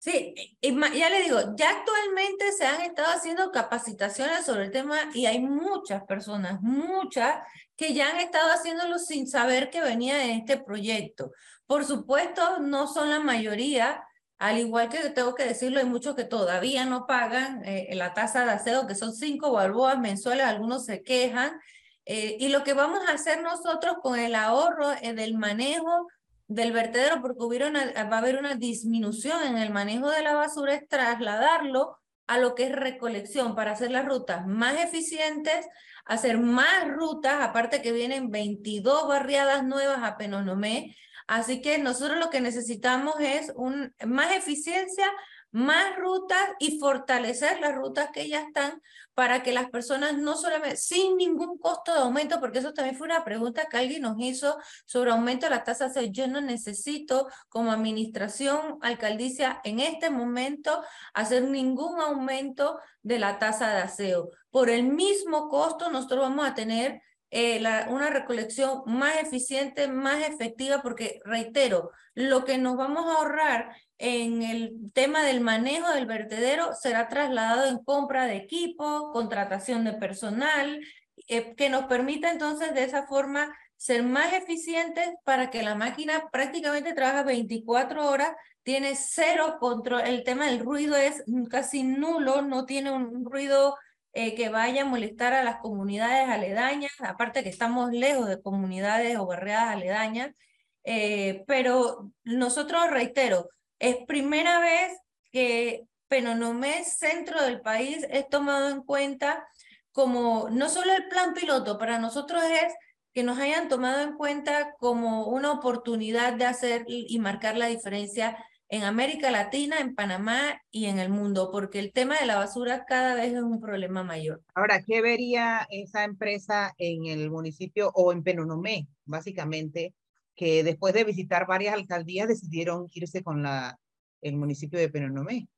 Sí, 0.00 0.32
y 0.60 0.80
ya 0.96 1.10
le 1.10 1.22
digo, 1.22 1.38
ya 1.56 1.70
actualmente 1.70 2.52
se 2.52 2.64
han 2.66 2.82
estado 2.82 3.08
haciendo 3.08 3.50
capacitaciones 3.50 4.46
sobre 4.46 4.66
el 4.66 4.70
tema 4.70 4.96
y 5.12 5.26
hay 5.26 5.40
muchas 5.40 6.04
personas, 6.04 6.60
muchas, 6.62 7.42
que 7.76 7.94
ya 7.94 8.10
han 8.10 8.20
estado 8.20 8.52
haciéndolo 8.52 8.98
sin 8.98 9.26
saber 9.26 9.70
que 9.70 9.80
venía 9.80 10.16
de 10.16 10.34
este 10.34 10.56
proyecto. 10.58 11.32
Por 11.66 11.84
supuesto, 11.84 12.60
no 12.60 12.86
son 12.86 13.10
la 13.10 13.18
mayoría, 13.18 14.04
al 14.38 14.58
igual 14.58 14.88
que 14.88 14.98
tengo 15.10 15.34
que 15.34 15.44
decirlo, 15.44 15.80
hay 15.80 15.86
muchos 15.86 16.14
que 16.14 16.24
todavía 16.24 16.84
no 16.84 17.06
pagan 17.06 17.62
eh, 17.64 17.88
la 17.94 18.14
tasa 18.14 18.44
de 18.44 18.52
aseo, 18.52 18.86
que 18.86 18.94
son 18.94 19.12
cinco 19.12 19.52
balboas 19.52 19.98
mensuales, 19.98 20.46
algunos 20.46 20.84
se 20.84 21.02
quejan. 21.02 21.58
Eh, 22.06 22.36
y 22.38 22.48
lo 22.48 22.62
que 22.62 22.72
vamos 22.72 23.00
a 23.08 23.12
hacer 23.12 23.42
nosotros 23.42 23.96
con 24.00 24.18
el 24.18 24.34
ahorro 24.34 24.92
eh, 25.02 25.12
del 25.12 25.36
manejo 25.36 26.06
del 26.46 26.72
vertedero, 26.72 27.20
porque 27.20 27.42
hubiera 27.42 27.70
va 27.70 28.16
a 28.16 28.18
haber 28.18 28.38
una 28.38 28.54
disminución 28.54 29.44
en 29.44 29.58
el 29.58 29.70
manejo 29.70 30.08
de 30.08 30.22
la 30.22 30.34
basura, 30.34 30.74
es 30.74 30.88
trasladarlo 30.88 31.98
a 32.26 32.38
lo 32.38 32.54
que 32.54 32.64
es 32.64 32.72
recolección 32.72 33.54
para 33.54 33.72
hacer 33.72 33.90
las 33.90 34.06
rutas 34.06 34.46
más 34.46 34.78
eficientes, 34.78 35.66
hacer 36.04 36.38
más 36.38 36.86
rutas, 36.86 37.42
aparte 37.42 37.82
que 37.82 37.92
vienen 37.92 38.30
22 38.30 39.08
barriadas 39.08 39.64
nuevas 39.64 40.02
a 40.02 40.16
Penonomé, 40.16 40.96
Así 41.28 41.60
que 41.60 41.76
nosotros 41.78 42.18
lo 42.18 42.30
que 42.30 42.40
necesitamos 42.40 43.14
es 43.20 43.52
un, 43.54 43.94
más 44.06 44.34
eficiencia, 44.34 45.12
más 45.50 45.94
rutas 45.96 46.42
y 46.58 46.78
fortalecer 46.78 47.60
las 47.60 47.74
rutas 47.74 48.10
que 48.12 48.28
ya 48.28 48.40
están 48.40 48.80
para 49.12 49.42
que 49.42 49.52
las 49.52 49.68
personas 49.68 50.16
no 50.16 50.36
solamente, 50.36 50.76
sin 50.78 51.18
ningún 51.18 51.58
costo 51.58 51.92
de 51.92 52.00
aumento, 52.00 52.40
porque 52.40 52.60
eso 52.60 52.72
también 52.72 52.96
fue 52.96 53.08
una 53.08 53.24
pregunta 53.24 53.66
que 53.68 53.76
alguien 53.76 54.02
nos 54.02 54.16
hizo 54.18 54.58
sobre 54.86 55.10
aumento 55.10 55.46
de 55.46 55.50
las 55.50 55.64
tasas. 55.64 55.94
Yo 56.12 56.28
no 56.28 56.40
necesito 56.40 57.28
como 57.50 57.72
administración 57.72 58.78
alcaldicia 58.80 59.60
en 59.64 59.80
este 59.80 60.08
momento 60.08 60.82
hacer 61.12 61.42
ningún 61.42 62.00
aumento 62.00 62.78
de 63.02 63.18
la 63.18 63.38
tasa 63.38 63.68
de 63.70 63.82
aseo. 63.82 64.30
Por 64.50 64.70
el 64.70 64.84
mismo 64.84 65.48
costo 65.48 65.90
nosotros 65.90 66.20
vamos 66.20 66.46
a 66.46 66.54
tener 66.54 67.02
eh, 67.30 67.62
una 67.88 68.10
recolección 68.10 68.82
más 68.86 69.16
eficiente, 69.16 69.88
más 69.88 70.26
efectiva, 70.26 70.80
porque 70.82 71.20
reitero, 71.24 71.90
lo 72.14 72.44
que 72.44 72.56
nos 72.58 72.76
vamos 72.76 73.06
a 73.06 73.18
ahorrar 73.18 73.76
en 73.98 74.42
el 74.42 74.90
tema 74.94 75.22
del 75.24 75.40
manejo 75.40 75.90
del 75.90 76.06
vertedero 76.06 76.74
será 76.74 77.08
trasladado 77.08 77.66
en 77.66 77.84
compra 77.84 78.26
de 78.26 78.36
equipo, 78.36 79.12
contratación 79.12 79.84
de 79.84 79.92
personal, 79.92 80.80
eh, 81.26 81.54
que 81.54 81.68
nos 81.68 81.84
permita 81.84 82.30
entonces 82.30 82.72
de 82.74 82.84
esa 82.84 83.06
forma 83.06 83.54
ser 83.76 84.02
más 84.02 84.32
eficientes 84.32 85.10
para 85.24 85.50
que 85.50 85.62
la 85.62 85.74
máquina 85.74 86.28
prácticamente 86.32 86.94
trabaja 86.94 87.22
24 87.22 88.08
horas, 88.08 88.30
tiene 88.62 88.96
cero 88.96 89.56
control, 89.60 90.02
el 90.02 90.24
tema 90.24 90.46
del 90.46 90.60
ruido 90.60 90.96
es 90.96 91.22
casi 91.48 91.84
nulo, 91.84 92.42
no 92.42 92.66
tiene 92.66 92.90
un 92.90 93.24
ruido 93.24 93.76
eh, 94.20 94.34
que 94.34 94.48
vaya 94.48 94.82
a 94.82 94.84
molestar 94.84 95.32
a 95.32 95.44
las 95.44 95.58
comunidades 95.58 96.28
aledañas, 96.28 96.90
aparte 96.98 97.44
que 97.44 97.50
estamos 97.50 97.92
lejos 97.92 98.26
de 98.26 98.42
comunidades 98.42 99.16
o 99.16 99.26
barriadas 99.26 99.76
aledañas, 99.76 100.34
eh, 100.82 101.44
pero 101.46 102.10
nosotros, 102.24 102.90
reitero, 102.90 103.48
es 103.78 103.96
primera 104.08 104.58
vez 104.58 104.92
que 105.30 105.84
Penonomé, 106.08 106.82
centro 106.82 107.44
del 107.44 107.60
país, 107.60 108.04
es 108.10 108.28
tomado 108.28 108.70
en 108.70 108.82
cuenta 108.82 109.46
como 109.92 110.48
no 110.50 110.68
solo 110.68 110.92
el 110.94 111.06
plan 111.06 111.32
piloto, 111.32 111.78
para 111.78 112.00
nosotros 112.00 112.42
es 112.42 112.74
que 113.14 113.22
nos 113.22 113.38
hayan 113.38 113.68
tomado 113.68 114.00
en 114.00 114.16
cuenta 114.16 114.74
como 114.80 115.28
una 115.28 115.52
oportunidad 115.52 116.32
de 116.32 116.46
hacer 116.46 116.84
y 116.88 117.16
marcar 117.20 117.56
la 117.56 117.66
diferencia 117.66 118.36
en 118.68 118.84
América 118.84 119.30
Latina, 119.30 119.80
en 119.80 119.94
Panamá 119.94 120.60
y 120.70 120.86
en 120.86 120.98
el 120.98 121.08
mundo, 121.08 121.50
porque 121.50 121.78
el 121.78 121.92
tema 121.92 122.18
de 122.18 122.26
la 122.26 122.36
basura 122.36 122.84
cada 122.84 123.14
vez 123.14 123.32
es 123.32 123.42
un 123.42 123.60
problema 123.60 124.02
mayor. 124.02 124.42
Ahora, 124.54 124.82
¿qué 124.82 125.00
vería 125.00 125.66
esa 125.70 126.04
empresa 126.04 126.74
en 126.76 127.06
el 127.06 127.30
municipio 127.30 127.90
o 127.94 128.12
en 128.12 128.22
Penonomé, 128.22 128.86
básicamente, 129.06 129.94
que 130.36 130.62
después 130.62 130.92
de 130.92 131.04
visitar 131.04 131.46
varias 131.46 131.74
alcaldías 131.74 132.28
decidieron 132.28 132.88
irse 132.92 133.22
con 133.22 133.42
la, 133.42 133.78
el 134.20 134.36
municipio 134.36 134.78
de 134.78 134.90
Penonomé? 134.90 135.48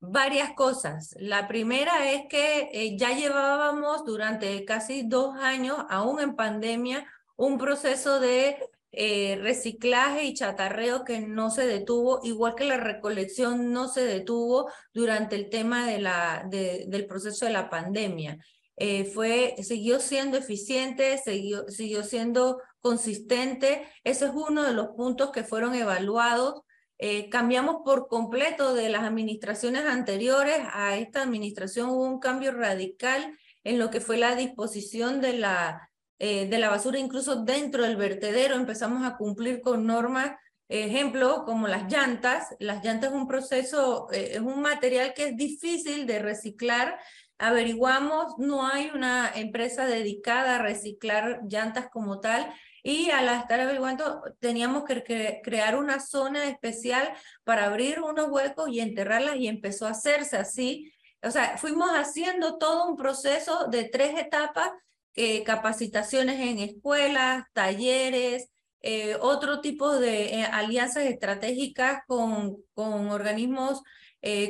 Varias 0.00 0.52
cosas. 0.54 1.14
La 1.20 1.46
primera 1.46 2.10
es 2.10 2.26
que 2.28 2.70
eh, 2.72 2.96
ya 2.98 3.12
llevábamos 3.16 4.04
durante 4.04 4.64
casi 4.64 5.06
dos 5.06 5.36
años, 5.36 5.78
aún 5.88 6.20
en 6.20 6.34
pandemia, 6.34 7.06
un 7.36 7.56
proceso 7.56 8.18
de 8.18 8.56
eh, 8.94 9.38
reciclaje 9.40 10.24
y 10.24 10.34
chatarreo 10.34 11.02
que 11.04 11.20
no 11.20 11.50
se 11.50 11.66
detuvo, 11.66 12.20
igual 12.24 12.54
que 12.54 12.64
la 12.64 12.76
recolección 12.76 13.72
no 13.72 13.88
se 13.88 14.04
detuvo 14.04 14.70
durante 14.92 15.34
el 15.34 15.48
tema 15.48 15.86
de 15.86 15.98
la, 15.98 16.44
del 16.46 17.06
proceso 17.06 17.46
de 17.46 17.52
la 17.52 17.70
pandemia. 17.70 18.38
Eh, 18.76 19.04
fue, 19.04 19.54
siguió 19.62 19.98
siendo 19.98 20.36
eficiente, 20.36 21.16
siguió, 21.18 21.66
siguió 21.68 22.02
siendo 22.02 22.60
consistente. 22.80 23.86
Ese 24.04 24.26
es 24.26 24.32
uno 24.34 24.62
de 24.62 24.74
los 24.74 24.88
puntos 24.88 25.30
que 25.30 25.44
fueron 25.44 25.74
evaluados. 25.74 26.60
Eh, 26.98 27.30
cambiamos 27.30 27.76
por 27.84 28.08
completo 28.08 28.74
de 28.74 28.90
las 28.90 29.04
administraciones 29.04 29.86
anteriores 29.86 30.58
a 30.72 30.96
esta 30.96 31.22
administración. 31.22 31.90
Hubo 31.90 32.04
un 32.04 32.20
cambio 32.20 32.52
radical 32.52 33.38
en 33.64 33.78
lo 33.78 33.90
que 33.90 34.00
fue 34.00 34.18
la 34.18 34.34
disposición 34.34 35.20
de 35.20 35.34
la, 35.34 35.91
eh, 36.24 36.46
de 36.46 36.58
la 36.60 36.70
basura, 36.70 37.00
incluso 37.00 37.42
dentro 37.42 37.82
del 37.82 37.96
vertedero, 37.96 38.54
empezamos 38.54 39.04
a 39.04 39.16
cumplir 39.16 39.60
con 39.60 39.84
normas, 39.88 40.36
ejemplo, 40.68 41.42
como 41.44 41.66
las 41.66 41.90
llantas. 41.90 42.54
Las 42.60 42.84
llantas 42.84 43.10
es 43.10 43.16
un 43.16 43.26
proceso, 43.26 44.06
eh, 44.12 44.34
es 44.34 44.38
un 44.40 44.62
material 44.62 45.14
que 45.14 45.30
es 45.30 45.36
difícil 45.36 46.06
de 46.06 46.20
reciclar. 46.20 46.96
Averiguamos, 47.38 48.38
no 48.38 48.64
hay 48.64 48.92
una 48.94 49.32
empresa 49.34 49.84
dedicada 49.86 50.54
a 50.54 50.62
reciclar 50.62 51.40
llantas 51.48 51.88
como 51.90 52.20
tal. 52.20 52.54
Y 52.84 53.10
al 53.10 53.28
estar 53.28 53.58
averiguando, 53.58 54.22
teníamos 54.38 54.84
que 54.84 55.40
crear 55.42 55.74
una 55.74 55.98
zona 55.98 56.44
especial 56.44 57.12
para 57.42 57.64
abrir 57.64 58.00
unos 58.00 58.28
huecos 58.28 58.68
y 58.70 58.78
enterrarlas 58.78 59.38
y 59.38 59.48
empezó 59.48 59.88
a 59.88 59.90
hacerse 59.90 60.36
así. 60.36 60.92
O 61.20 61.32
sea, 61.32 61.58
fuimos 61.58 61.90
haciendo 61.90 62.58
todo 62.58 62.88
un 62.88 62.94
proceso 62.94 63.66
de 63.66 63.88
tres 63.88 64.16
etapas 64.20 64.70
eh, 65.14 65.44
capacitaciones 65.44 66.40
en 66.40 66.58
escuelas, 66.58 67.44
talleres, 67.52 68.48
eh, 68.80 69.16
otro 69.20 69.60
tipo 69.60 69.98
de 69.98 70.40
eh, 70.40 70.44
alianzas 70.44 71.04
estratégicas 71.04 72.00
con, 72.06 72.56
con 72.74 73.10
organismos 73.10 73.82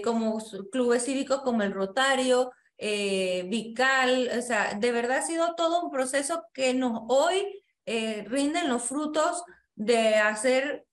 como 0.05 0.39
clubes 0.71 1.07
cívicos 1.07 1.41
como 1.41 1.63
el 1.63 1.73
Rotario, 1.73 2.51
Vical, 2.79 4.31
o 4.39 4.43
sea, 4.43 4.75
de 4.75 4.93
verdad 4.93 5.19
ha 5.19 5.23
sido 5.23 5.55
todo 5.55 5.83
un 5.83 5.91
proceso 5.91 6.45
que 6.53 6.75
nos 6.75 7.05
hoy 7.09 7.65
rinden 7.87 8.69
los 8.69 8.83
frutos 8.83 9.43
de 9.75 10.17
hacer 10.17 10.85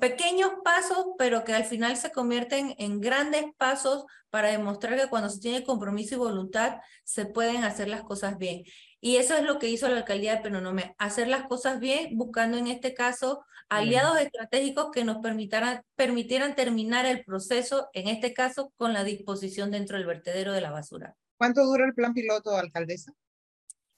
pequeños 0.00 0.52
pasos, 0.64 1.04
pero 1.18 1.44
que 1.44 1.52
al 1.52 1.64
final 1.64 1.98
se 1.98 2.12
convierten 2.12 2.74
en 2.78 2.98
grandes 3.02 3.44
pasos 3.58 4.06
para 4.30 4.48
demostrar 4.48 4.98
que 4.98 5.08
cuando 5.08 5.28
se 5.28 5.38
tiene 5.38 5.62
compromiso 5.62 6.14
y 6.14 6.18
voluntad 6.18 6.78
se 7.04 7.26
pueden 7.26 7.62
hacer 7.62 7.88
las 7.88 8.02
cosas 8.02 8.38
bien. 8.38 8.64
Y 9.04 9.18
eso 9.18 9.34
es 9.34 9.42
lo 9.42 9.58
que 9.58 9.68
hizo 9.68 9.86
la 9.86 9.98
alcaldía 9.98 10.36
de 10.36 10.40
Penonome, 10.40 10.94
hacer 10.96 11.28
las 11.28 11.46
cosas 11.46 11.78
bien, 11.78 12.16
buscando 12.16 12.56
en 12.56 12.68
este 12.68 12.94
caso 12.94 13.44
aliados 13.68 14.18
estratégicos 14.18 14.90
que 14.92 15.04
nos 15.04 15.18
permitieran, 15.18 15.82
permitieran 15.94 16.54
terminar 16.54 17.04
el 17.04 17.22
proceso, 17.22 17.90
en 17.92 18.08
este 18.08 18.32
caso 18.32 18.72
con 18.78 18.94
la 18.94 19.04
disposición 19.04 19.70
dentro 19.70 19.98
del 19.98 20.06
vertedero 20.06 20.54
de 20.54 20.62
la 20.62 20.70
basura. 20.70 21.14
¿Cuánto 21.36 21.66
dura 21.66 21.84
el 21.84 21.92
plan 21.92 22.14
piloto, 22.14 22.56
alcaldesa? 22.56 23.12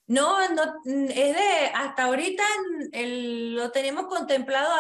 No, 0.09 0.49
no, 0.49 0.75
es 0.85 1.37
de, 1.37 1.71
hasta 1.73 2.03
ahorita 2.03 2.43
el, 2.91 3.55
lo 3.55 3.71
tenemos 3.71 4.09
contemplado 4.09 4.73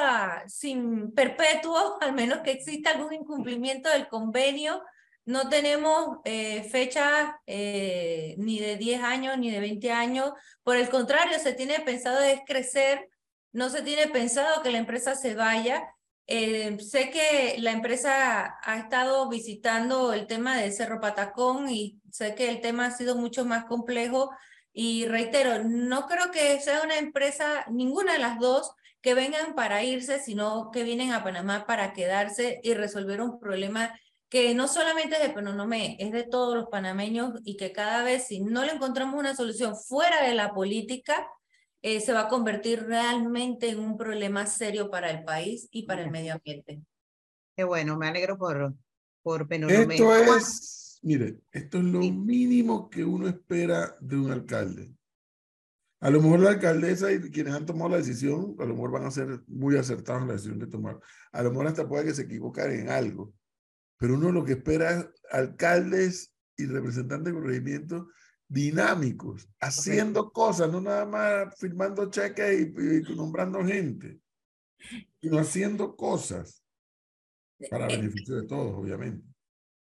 sin 0.48 1.12
perpetuo, 1.12 1.98
al 2.00 2.14
menos 2.14 2.40
que 2.40 2.50
exista 2.50 2.90
algún 2.90 3.12
incumplimiento 3.12 3.90
del 3.90 4.08
convenio 4.08 4.82
no 5.26 5.48
tenemos 5.48 6.18
eh, 6.24 6.62
fecha 6.70 7.40
eh, 7.46 8.36
ni 8.38 8.60
de 8.60 8.76
10 8.76 9.02
años 9.02 9.36
ni 9.38 9.50
de 9.50 9.58
20 9.60 9.90
años. 9.90 10.32
Por 10.62 10.76
el 10.76 10.88
contrario, 10.88 11.38
se 11.40 11.52
tiene 11.52 11.80
pensado 11.80 12.20
es 12.20 12.40
crecer, 12.46 13.08
no 13.52 13.68
se 13.68 13.82
tiene 13.82 14.06
pensado 14.06 14.62
que 14.62 14.70
la 14.70 14.78
empresa 14.78 15.16
se 15.16 15.34
vaya. 15.34 15.82
Eh, 16.28 16.78
sé 16.80 17.10
que 17.10 17.56
la 17.58 17.72
empresa 17.72 18.56
ha 18.62 18.78
estado 18.78 19.28
visitando 19.28 20.12
el 20.12 20.28
tema 20.28 20.56
de 20.56 20.70
Cerro 20.70 21.00
Patacón 21.00 21.68
y 21.70 22.00
sé 22.10 22.34
que 22.36 22.48
el 22.48 22.60
tema 22.60 22.86
ha 22.86 22.90
sido 22.92 23.16
mucho 23.16 23.44
más 23.44 23.64
complejo. 23.64 24.30
Y 24.72 25.06
reitero, 25.06 25.64
no 25.64 26.06
creo 26.06 26.30
que 26.30 26.60
sea 26.60 26.82
una 26.82 26.98
empresa, 26.98 27.64
ninguna 27.68 28.12
de 28.12 28.18
las 28.20 28.38
dos, 28.38 28.72
que 29.00 29.14
vengan 29.14 29.54
para 29.54 29.82
irse, 29.82 30.20
sino 30.20 30.70
que 30.72 30.84
vienen 30.84 31.12
a 31.12 31.24
Panamá 31.24 31.64
para 31.66 31.92
quedarse 31.92 32.60
y 32.62 32.74
resolver 32.74 33.20
un 33.20 33.38
problema 33.40 33.92
que 34.28 34.54
no 34.54 34.66
solamente 34.66 35.16
es 35.16 35.22
de 35.22 35.34
Penonomé, 35.34 35.96
es 36.00 36.12
de 36.12 36.24
todos 36.24 36.56
los 36.56 36.66
panameños 36.68 37.40
y 37.44 37.56
que 37.56 37.72
cada 37.72 38.02
vez 38.02 38.26
si 38.26 38.40
no 38.40 38.64
le 38.64 38.72
encontramos 38.72 39.18
una 39.18 39.36
solución 39.36 39.76
fuera 39.76 40.26
de 40.26 40.34
la 40.34 40.52
política, 40.52 41.28
eh, 41.82 42.00
se 42.00 42.12
va 42.12 42.22
a 42.22 42.28
convertir 42.28 42.82
realmente 42.84 43.68
en 43.68 43.78
un 43.78 43.96
problema 43.96 44.46
serio 44.46 44.90
para 44.90 45.10
el 45.10 45.24
país 45.24 45.68
y 45.70 45.84
para 45.84 46.02
el 46.02 46.10
medio 46.10 46.34
ambiente. 46.34 46.82
Qué 47.56 47.64
bueno, 47.64 47.96
me 47.96 48.08
alegro 48.08 48.36
por, 48.36 48.74
por 49.22 49.46
Penonomé. 49.46 49.94
Esto 49.94 50.16
es, 50.36 50.98
mire, 51.02 51.38
esto 51.52 51.78
es 51.78 51.84
lo 51.84 52.00
mínimo 52.00 52.90
que 52.90 53.04
uno 53.04 53.28
espera 53.28 53.96
de 54.00 54.16
un 54.16 54.32
alcalde. 54.32 54.92
A 56.00 56.10
lo 56.10 56.20
mejor 56.20 56.40
la 56.40 56.50
alcaldesa 56.50 57.10
y 57.10 57.20
quienes 57.30 57.54
han 57.54 57.64
tomado 57.64 57.90
la 57.90 57.96
decisión, 57.96 58.56
a 58.58 58.64
lo 58.64 58.74
mejor 58.74 58.90
van 58.90 59.06
a 59.06 59.10
ser 59.10 59.40
muy 59.46 59.76
acertados 59.76 60.22
en 60.22 60.28
la 60.28 60.34
decisión 60.34 60.58
que 60.58 60.66
tomar. 60.66 61.00
A 61.32 61.42
lo 61.42 61.50
mejor 61.50 61.68
hasta 61.68 61.88
puede 61.88 62.04
que 62.04 62.14
se 62.14 62.22
equivoquen 62.22 62.72
en 62.72 62.88
algo 62.90 63.32
pero 63.98 64.14
uno 64.14 64.32
lo 64.32 64.44
que 64.44 64.52
espera 64.52 64.90
es 64.92 65.06
alcaldes 65.30 66.32
y 66.56 66.66
representantes 66.66 67.32
de 67.32 67.40
corregimiento 67.40 68.08
dinámicos, 68.48 69.48
haciendo 69.60 70.30
cosas, 70.30 70.70
no 70.70 70.80
nada 70.80 71.04
más 71.04 71.58
firmando 71.58 72.10
cheques 72.10 72.60
y, 72.60 73.14
nombrando 73.14 73.64
gente, 73.64 74.20
sino 75.20 75.38
haciendo 75.38 75.96
cosas 75.96 76.62
para 77.70 77.86
eh, 77.86 77.96
beneficio 77.96 78.36
de 78.36 78.46
todos, 78.46 78.74
obviamente. 78.74 79.26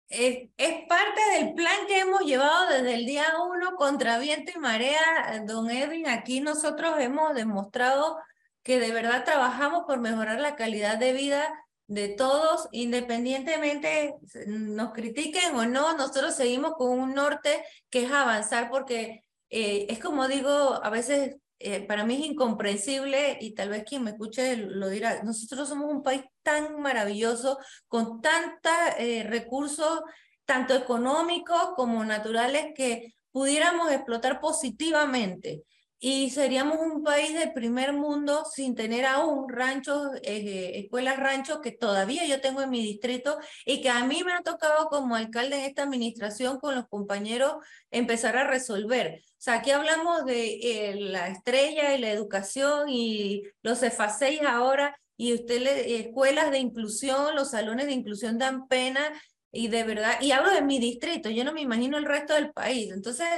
Es, 0.09 0.51
es, 0.57 0.87
parte 0.89 1.21
del 1.33 1.55
plan 1.55 1.87
que 1.89 2.01
hemos 2.01 2.21
llevado 2.21 2.71
desde 2.71 2.95
el 2.95 3.07
día 3.07 3.25
uno 3.51 3.77
contra 3.77 4.19
viento 4.19 4.53
y 4.55 4.59
marea, 4.61 5.43
don 5.47 5.71
Edwin. 5.71 6.07
Aquí 6.07 6.41
nosotros 6.41 6.97
hemos 6.99 7.35
demostrado 7.35 8.19
que 8.63 8.79
de 8.79 8.93
verdad 8.93 9.25
trabajamos 9.25 9.85
por 9.87 10.01
mejorar 10.01 10.39
la 10.39 10.55
calidad 10.55 10.99
de 10.99 11.15
vida 11.15 11.49
de 11.93 12.09
todos, 12.09 12.69
independientemente 12.73 14.15
nos 14.47 14.93
critiquen 14.93 15.55
o 15.55 15.67
no, 15.67 15.95
nosotros 15.95 16.35
seguimos 16.35 16.73
con 16.73 16.99
un 16.99 17.15
norte 17.15 17.63
que 17.91 18.05
es 18.05 18.11
avanzar 18.11 18.71
porque 18.71 19.25
eh, 19.51 19.87
es 19.91 19.99
como 19.99 20.27
digo, 20.27 20.81
a 20.83 20.89
veces 20.89 21.37
eh, 21.59 21.87
para 21.87 22.07
mí 22.07 22.15
es 22.15 22.31
incomprensible 22.31 23.37
y 23.43 23.55
tal 23.55 23.69
vez 23.69 23.85
quien 23.85 24.05
me 24.05 24.13
escuche 24.13 24.57
lo 24.57 24.89
dirá, 24.89 25.23
nosotros 25.23 25.69
somos 25.69 25.93
un 25.93 26.03
país 26.03 26.23
tan 26.43 26.81
maravilloso, 26.81 27.59
con 27.89 28.23
tantos 28.23 28.73
eh, 28.99 29.25
recursos, 29.29 30.01
tanto 30.47 30.75
económicos 30.75 31.73
como 31.77 32.03
naturales, 32.05 32.69
que 32.75 33.15
pudiéramos 33.33 33.93
explotar 33.93 34.41
positivamente 34.41 35.63
y 36.05 36.31
seríamos 36.31 36.79
un 36.81 37.05
país 37.05 37.33
del 37.33 37.53
primer 37.53 37.93
mundo 37.93 38.45
sin 38.53 38.75
tener 38.75 39.07
aún 39.07 39.49
ranchos, 39.49 40.09
eh, 40.25 40.73
escuelas 40.75 41.17
ranchos 41.17 41.61
que 41.61 41.71
todavía 41.71 42.27
yo 42.27 42.41
tengo 42.41 42.61
en 42.61 42.71
mi 42.71 42.83
distrito 42.83 43.39
y 43.65 43.81
que 43.81 43.89
a 43.89 44.05
mí 44.05 44.25
me 44.27 44.33
ha 44.33 44.43
tocado 44.43 44.89
como 44.89 45.15
alcalde 45.15 45.59
en 45.59 45.65
esta 45.65 45.85
administración 45.85 46.59
con 46.59 46.75
los 46.75 46.89
compañeros 46.89 47.55
empezar 47.93 48.37
a 48.37 48.49
resolver. 48.49 49.21
O 49.23 49.35
sea, 49.39 49.55
aquí 49.55 49.71
hablamos 49.71 50.25
de 50.25 50.55
eh, 50.55 50.97
la 50.97 51.29
estrella 51.29 51.95
y 51.95 52.01
la 52.01 52.11
educación 52.11 52.89
y 52.89 53.45
los 53.63 53.79
CEFASEIS 53.79 54.43
ahora 54.43 54.99
y 55.17 55.35
usted 55.35 55.61
le, 55.61 56.01
escuelas 56.01 56.51
de 56.51 56.59
inclusión, 56.59 57.37
los 57.37 57.53
salones 57.53 57.87
de 57.87 57.93
inclusión 57.93 58.39
dan 58.39 58.67
pena 58.67 59.13
y 59.53 59.69
de 59.69 59.85
verdad, 59.85 60.21
y 60.21 60.33
hablo 60.33 60.51
de 60.51 60.63
mi 60.63 60.81
distrito, 60.81 61.31
yo 61.31 61.45
no 61.45 61.53
me 61.53 61.61
imagino 61.61 61.97
el 61.97 62.07
resto 62.07 62.35
del 62.35 62.53
país. 62.53 62.91
Entonces, 62.91 63.29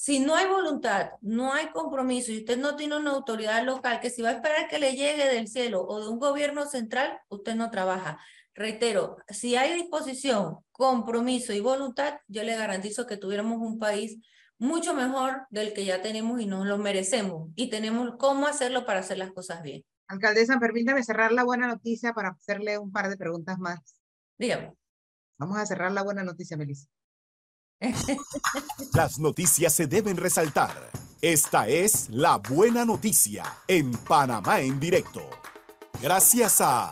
si 0.00 0.18
no 0.18 0.34
hay 0.34 0.46
voluntad, 0.46 1.10
no 1.20 1.52
hay 1.52 1.72
compromiso 1.72 2.32
y 2.32 2.38
usted 2.38 2.56
no 2.56 2.74
tiene 2.74 2.96
una 2.96 3.10
autoridad 3.10 3.62
local 3.66 4.00
que 4.00 4.08
si 4.08 4.22
va 4.22 4.30
a 4.30 4.32
esperar 4.32 4.66
que 4.66 4.78
le 4.78 4.96
llegue 4.96 5.26
del 5.26 5.46
cielo 5.46 5.82
o 5.86 6.00
de 6.00 6.08
un 6.08 6.18
gobierno 6.18 6.64
central, 6.64 7.20
usted 7.28 7.54
no 7.54 7.70
trabaja. 7.70 8.18
Reitero, 8.54 9.18
si 9.28 9.56
hay 9.56 9.74
disposición, 9.74 10.60
compromiso 10.72 11.52
y 11.52 11.60
voluntad, 11.60 12.14
yo 12.28 12.42
le 12.44 12.56
garantizo 12.56 13.06
que 13.06 13.18
tuviéramos 13.18 13.58
un 13.58 13.78
país 13.78 14.16
mucho 14.56 14.94
mejor 14.94 15.42
del 15.50 15.74
que 15.74 15.84
ya 15.84 16.00
tenemos 16.00 16.40
y 16.40 16.46
nos 16.46 16.64
lo 16.64 16.78
merecemos 16.78 17.50
y 17.54 17.68
tenemos 17.68 18.14
cómo 18.18 18.46
hacerlo 18.46 18.86
para 18.86 19.00
hacer 19.00 19.18
las 19.18 19.32
cosas 19.32 19.60
bien. 19.60 19.84
Alcaldesa, 20.06 20.58
permítame 20.58 21.02
cerrar 21.02 21.30
la 21.30 21.44
buena 21.44 21.66
noticia 21.66 22.14
para 22.14 22.30
hacerle 22.30 22.78
un 22.78 22.90
par 22.90 23.10
de 23.10 23.18
preguntas 23.18 23.58
más. 23.58 23.80
Dígame. 24.38 24.72
Vamos 25.36 25.58
a 25.58 25.66
cerrar 25.66 25.92
la 25.92 26.02
buena 26.02 26.24
noticia, 26.24 26.56
Melissa. 26.56 26.88
Las 28.94 29.18
noticias 29.18 29.72
se 29.72 29.86
deben 29.86 30.16
resaltar. 30.16 30.90
Esta 31.22 31.68
es 31.68 32.08
la 32.10 32.38
buena 32.38 32.84
noticia 32.84 33.44
en 33.68 33.92
Panamá 33.92 34.60
en 34.60 34.78
directo. 34.80 35.22
Gracias 36.02 36.60
a... 36.60 36.90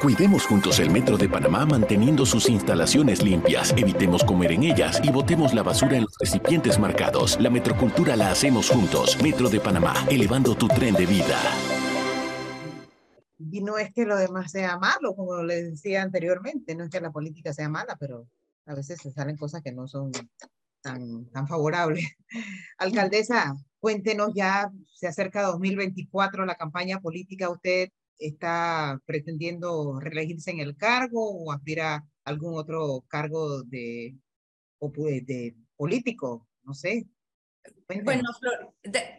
Cuidemos 0.00 0.46
juntos 0.46 0.80
el 0.80 0.90
Metro 0.90 1.16
de 1.16 1.28
Panamá 1.28 1.64
manteniendo 1.64 2.26
sus 2.26 2.48
instalaciones 2.48 3.22
limpias, 3.22 3.72
evitemos 3.76 4.24
comer 4.24 4.52
en 4.52 4.64
ellas 4.64 5.00
y 5.02 5.10
botemos 5.10 5.54
la 5.54 5.62
basura 5.62 5.96
en 5.96 6.02
los 6.02 6.14
recipientes 6.18 6.78
marcados. 6.78 7.38
La 7.40 7.50
metrocultura 7.50 8.16
la 8.16 8.30
hacemos 8.30 8.70
juntos. 8.70 9.16
Metro 9.22 9.48
de 9.48 9.60
Panamá, 9.60 9.94
elevando 10.10 10.54
tu 10.56 10.68
tren 10.68 10.94
de 10.94 11.06
vida. 11.06 11.38
Y 13.38 13.60
no 13.60 13.78
es 13.78 13.92
que 13.92 14.04
lo 14.04 14.16
demás 14.16 14.50
sea 14.50 14.78
malo, 14.78 15.14
como 15.14 15.42
les 15.42 15.70
decía 15.70 16.02
anteriormente, 16.02 16.74
no 16.74 16.84
es 16.84 16.90
que 16.90 17.00
la 17.00 17.12
política 17.12 17.52
sea 17.52 17.68
mala, 17.68 17.96
pero 17.98 18.26
a 18.66 18.74
veces 18.74 19.00
se 19.00 19.10
salen 19.10 19.36
cosas 19.36 19.62
que 19.62 19.72
no 19.72 19.86
son 19.86 20.12
tan, 20.80 21.26
tan 21.30 21.48
favorables. 21.48 22.04
Alcaldesa, 22.78 23.54
cuéntenos 23.78 24.32
ya, 24.34 24.70
se 24.94 25.06
acerca 25.06 25.42
2024 25.42 26.46
la 26.46 26.54
campaña 26.54 27.00
política, 27.00 27.50
¿usted 27.50 27.88
está 28.18 29.00
pretendiendo 29.06 29.98
reelegirse 30.00 30.50
en 30.50 30.60
el 30.60 30.76
cargo 30.76 31.30
o 31.30 31.52
aspira 31.52 31.96
a 31.96 32.04
algún 32.24 32.56
otro 32.56 33.04
cargo 33.08 33.62
de, 33.62 34.14
de 34.80 35.56
político? 35.76 36.46
No 36.62 36.74
sé. 36.74 37.06
Bueno, 38.02 38.28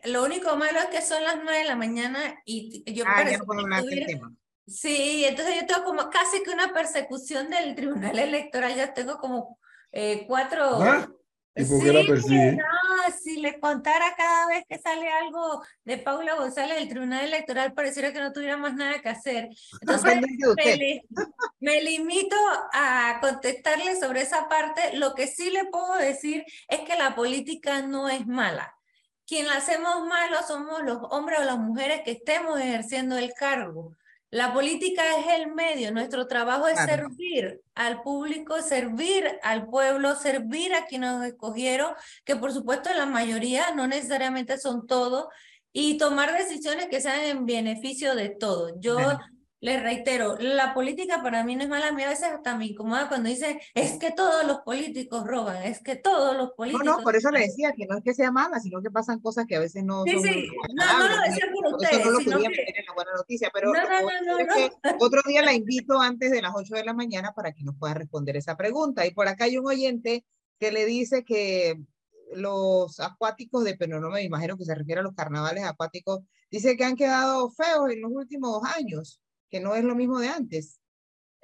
lo 0.06 0.24
único 0.24 0.56
malo 0.56 0.80
es 0.80 0.86
que 0.88 1.02
son 1.02 1.24
las 1.24 1.38
nueve 1.44 1.60
de 1.60 1.66
la 1.66 1.76
mañana 1.76 2.42
y 2.46 2.84
yo 2.94 3.04
ah, 3.08 3.28
ya 3.28 3.40
no 3.40 3.86
del 3.86 4.06
tema. 4.06 4.36
Sí, 4.68 5.26
entonces 5.26 5.56
yo 5.62 5.68
tengo 5.68 5.84
como 5.84 6.10
casi 6.10 6.42
que 6.44 6.50
una 6.50 6.74
persecución 6.74 7.50
del 7.50 7.76
Tribunal 7.76 8.18
Electoral, 8.18 8.76
ya 8.76 8.94
tengo 8.94 9.18
como 9.18 9.60
eh, 9.92 10.26
cuatro... 10.28 10.82
¿Ah? 10.82 11.08
¿Y 11.58 11.64
por 11.64 11.82
qué 11.82 11.94
la 11.94 12.06
persigue? 12.06 12.52
No, 12.52 13.16
si 13.18 13.38
le 13.40 13.60
contara 13.62 14.14
cada 14.18 14.48
vez 14.48 14.66
que 14.68 14.78
sale 14.78 15.08
algo 15.10 15.64
de 15.86 15.98
Paula 15.98 16.36
González 16.36 16.78
del 16.78 16.90
Tribunal 16.90 17.24
Electoral, 17.24 17.74
pareciera 17.74 18.12
que 18.12 18.20
no 18.20 18.34
tuviera 18.34 18.58
más 18.58 18.76
nada 18.76 19.02
que 19.02 19.08
hacer. 19.08 19.50
Entonces, 19.82 20.20
me, 20.58 21.02
me, 21.60 21.82
limito 21.82 22.36
a 22.74 23.20
contestarle 23.22 23.98
sobre 23.98 24.22
esa 24.22 24.50
parte. 24.50 24.98
Lo 24.98 25.16
que 25.16 25.28
sí 25.28 25.50
le 25.50 25.66
puedo 25.66 25.96
decir 25.96 26.44
es 26.68 26.82
que 26.82 26.98
la 26.98 27.16
política 27.16 27.82
no 27.84 28.10
es 28.10 28.28
mala. 28.28 28.76
Quien 29.26 29.48
la 29.48 29.56
hacemos 29.56 30.06
malo 30.08 30.38
somos 30.46 30.84
los 30.84 31.00
hombres 31.10 31.40
o 31.40 31.46
las 31.46 31.58
mujeres 31.58 32.02
que 32.04 32.12
estemos 32.12 32.60
ejerciendo 32.60 33.18
el 33.18 33.34
cargo. 33.34 33.96
La 34.36 34.52
política 34.52 35.02
es 35.18 35.40
el 35.40 35.54
medio, 35.54 35.94
nuestro 35.94 36.28
trabajo 36.28 36.68
es 36.68 36.78
servir 36.78 37.62
al 37.74 38.02
público, 38.02 38.62
servir 38.62 39.40
al 39.42 39.70
pueblo, 39.70 40.14
servir 40.18 40.74
a 40.74 40.88
quienes 40.88 41.14
nos 41.14 41.26
escogieron, 41.26 41.94
que 42.26 42.36
por 42.36 42.52
supuesto 42.52 42.90
la 42.94 43.06
mayoría 43.06 43.74
no 43.74 43.88
necesariamente 43.88 44.58
son 44.58 44.88
todos, 44.88 45.28
y 45.72 45.98
tomar 45.98 46.34
decisiones 46.34 46.88
que 46.88 47.00
sean 47.00 47.22
en 47.22 47.46
beneficio 47.46 48.14
de 48.14 48.28
todos. 48.28 48.74
Yo 48.82 48.98
les 49.66 49.82
reitero, 49.82 50.38
la 50.38 50.76
política 50.76 51.24
para 51.24 51.44
mí 51.44 51.56
no 51.56 51.64
es 51.64 51.70
mala, 51.70 51.88
a 51.88 51.92
mí 51.92 52.04
a 52.04 52.10
veces 52.10 52.26
hasta 52.26 52.56
me 52.56 52.68
incomoda 52.68 53.10
cuando 53.10 53.30
dicen, 53.30 53.60
es 53.74 53.98
que 53.98 54.12
todos 54.12 54.46
los 54.46 54.60
políticos 54.60 55.26
roban, 55.26 55.64
es 55.64 55.82
que 55.82 55.96
todos 55.96 56.38
los 56.38 56.52
políticos... 56.52 56.86
No, 56.86 56.98
no, 56.98 57.04
por 57.04 57.16
eso 57.16 57.32
le 57.32 57.40
decía 57.40 57.74
que 57.76 57.88
no 57.88 57.98
es 57.98 58.04
que 58.04 58.14
sea 58.14 58.30
mala, 58.30 58.60
sino 58.60 58.80
que 58.84 58.92
pasan 58.92 59.20
cosas 59.20 59.48
que 59.48 59.56
a 59.56 59.60
veces 59.60 59.84
no 59.84 60.04
sí, 60.04 60.12
son... 60.12 60.22
Sí, 60.22 60.48
no, 60.76 61.00
no 61.00 61.08
lo 61.08 61.22
decía 61.24 61.46
por 61.52 61.74
ustedes. 61.74 62.00
Eso 62.00 62.06
no 62.06 62.12
lo 62.12 62.20
sino 62.20 62.36
podía 62.36 62.50
que... 62.50 62.58
meter 62.58 62.80
en 62.80 62.86
la 62.86 62.94
buena 62.94 63.12
noticia, 63.18 63.50
pero 63.52 63.74
no, 63.74 63.82
no, 63.82 64.38
no, 64.38 64.96
otro 65.00 65.22
día 65.26 65.42
la 65.42 65.54
invito 65.54 66.00
antes 66.00 66.30
de 66.30 66.44
las 66.44 66.52
8 66.54 66.76
de 66.76 66.86
la 66.86 66.94
mañana 66.94 67.34
para 67.34 67.52
que 67.52 67.64
nos 67.64 67.76
pueda 67.76 67.96
responder 67.96 68.38
esa 68.38 68.56
pregunta. 68.56 69.08
Y 69.08 69.16
por 69.16 69.28
acá 69.28 69.46
hay 69.46 69.58
un 69.58 69.66
oyente 69.66 70.24
que 70.60 70.72
le 70.72 70.86
dice 70.86 71.26
que 71.26 71.82
los 72.36 73.00
acuáticos 73.00 73.64
de, 73.64 73.76
pero 73.76 74.00
no 74.00 74.12
me 74.12 74.22
imagino 74.22 74.58
que 74.58 74.66
se 74.66 74.76
refiere 74.76 75.02
a 75.02 75.04
los 75.04 75.16
carnavales 75.16 75.64
acuáticos, 75.64 76.20
dice 76.52 76.78
que 76.78 76.84
han 76.84 76.96
quedado 76.96 77.50
feos 77.50 77.90
en 77.90 78.02
los 78.02 78.12
últimos 78.12 78.62
años 78.78 79.20
que 79.50 79.60
no 79.60 79.76
es 79.76 79.84
lo 79.84 79.96
mismo 79.96 80.20
de 80.20 80.30
antes. 80.30 80.80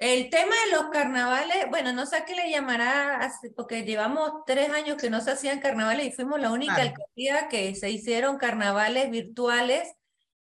El 0.02 0.30
tema 0.30 0.52
de 0.66 0.72
los 0.72 0.90
carnavales, 0.90 1.66
bueno, 1.70 1.92
no 1.92 2.06
sé 2.06 2.16
a 2.16 2.24
qué 2.24 2.34
le 2.34 2.50
llamará, 2.50 3.30
porque 3.54 3.84
llevamos 3.84 4.32
tres 4.44 4.68
años 4.70 4.96
que 4.96 5.10
no 5.10 5.20
se 5.20 5.30
hacían 5.30 5.60
carnavales 5.60 6.06
y 6.06 6.10
fuimos 6.10 6.40
la 6.40 6.50
única 6.50 6.74
alcaldía 6.74 7.46
que 7.48 7.72
se 7.76 7.88
hicieron 7.88 8.36
carnavales 8.36 9.12
virtuales. 9.12 9.94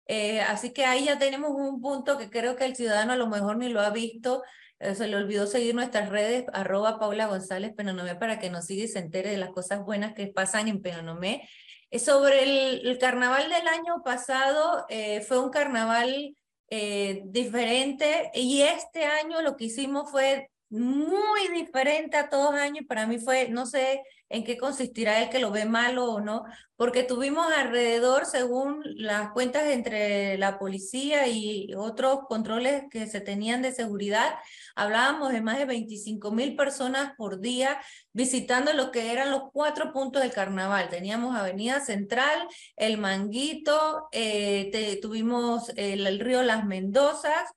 Eh, 0.08 0.42
así 0.42 0.74
que 0.74 0.86
ahí 0.86 1.06
ya 1.06 1.20
tenemos 1.20 1.52
un 1.52 1.80
punto 1.80 2.18
que 2.18 2.32
creo 2.32 2.56
que 2.56 2.66
el 2.66 2.76
ciudadano 2.76 3.14
a 3.14 3.18
lo 3.18 3.28
mejor 3.28 3.58
ni 3.58 3.70
lo 3.70 3.82
ha 3.82 3.92
visto. 3.92 4.42
Eh, 4.80 4.96
se 4.96 5.08
le 5.08 5.16
olvidó 5.16 5.46
seguir 5.46 5.76
nuestras 5.76 6.10
redes, 6.10 6.46
arroba 6.54 6.98
Paula 6.98 7.28
González 7.28 7.72
Penonomé, 7.76 8.16
para 8.16 8.40
que 8.40 8.50
nos 8.50 8.66
siga 8.66 8.86
y 8.86 8.88
se 8.88 8.98
entere 8.98 9.30
de 9.30 9.38
las 9.38 9.52
cosas 9.52 9.86
buenas 9.86 10.16
que 10.16 10.26
pasan 10.26 10.70
en 10.70 10.82
Penonomé. 10.82 11.48
Eh, 11.92 12.00
sobre 12.00 12.44
el, 12.82 12.98
carnaval 12.98 13.48
del 13.48 13.68
año 13.68 14.02
pasado, 14.04 14.88
fue 15.28 15.38
un 15.38 15.52
carnaval 15.52 16.36
eh, 16.72 17.22
diferente 17.26 18.32
y 18.34 18.62
este 18.62 19.04
año 19.04 19.42
lo 19.42 19.58
que 19.58 19.66
hicimos 19.66 20.10
fue 20.10 20.50
muy 20.70 21.50
diferente 21.54 22.16
a 22.18 22.30
todos 22.30 22.56
años. 22.56 22.86
Para 22.88 23.06
mí 23.06 23.20
fue, 23.20 23.50
no 23.50 23.66
sé 23.66 24.02
en 24.32 24.44
qué 24.44 24.58
consistirá 24.58 25.22
el 25.22 25.30
que 25.30 25.40
lo 25.40 25.52
ve 25.52 25.66
malo 25.66 26.06
o 26.06 26.22
no, 26.22 26.44
porque 26.76 27.04
tuvimos 27.04 27.46
alrededor, 27.52 28.26
según 28.26 28.82
las 28.96 29.32
cuentas 29.32 29.68
entre 29.68 30.38
la 30.38 30.58
policía 30.58 31.28
y 31.28 31.74
otros 31.76 32.22
controles 32.28 32.84
que 32.90 33.08
se 33.08 33.22
tenían 33.22 33.62
de 33.62 33.72
seguridad, 33.72 34.34
hablábamos 34.76 35.32
de 35.32 35.42
más 35.42 35.60
de 35.60 35.66
25 35.66 36.32
mil 36.32 36.56
personas 36.56 37.14
por 37.18 37.40
día 37.40 37.80
visitando 38.14 38.74
lo 38.74 38.92
que 38.92 39.12
eran 39.12 39.32
los 39.32 39.44
cuatro 39.52 39.94
puntos 39.94 40.22
del 40.22 40.32
carnaval. 40.32 40.90
Teníamos 40.90 41.36
Avenida 41.36 41.80
Central, 41.80 42.48
El 42.76 42.98
Manguito, 42.98 44.08
eh, 44.12 45.00
tuvimos 45.02 45.70
el, 45.76 46.08
el 46.08 46.20
río 46.20 46.42
Las 46.42 46.66
Mendozas, 46.66 47.50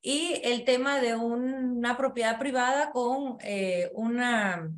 y 0.00 0.40
el 0.44 0.64
tema 0.64 1.00
de 1.00 1.16
una 1.16 1.96
propiedad 1.96 2.38
privada 2.38 2.92
con 2.92 3.36
eh, 3.42 3.90
una, 3.94 4.70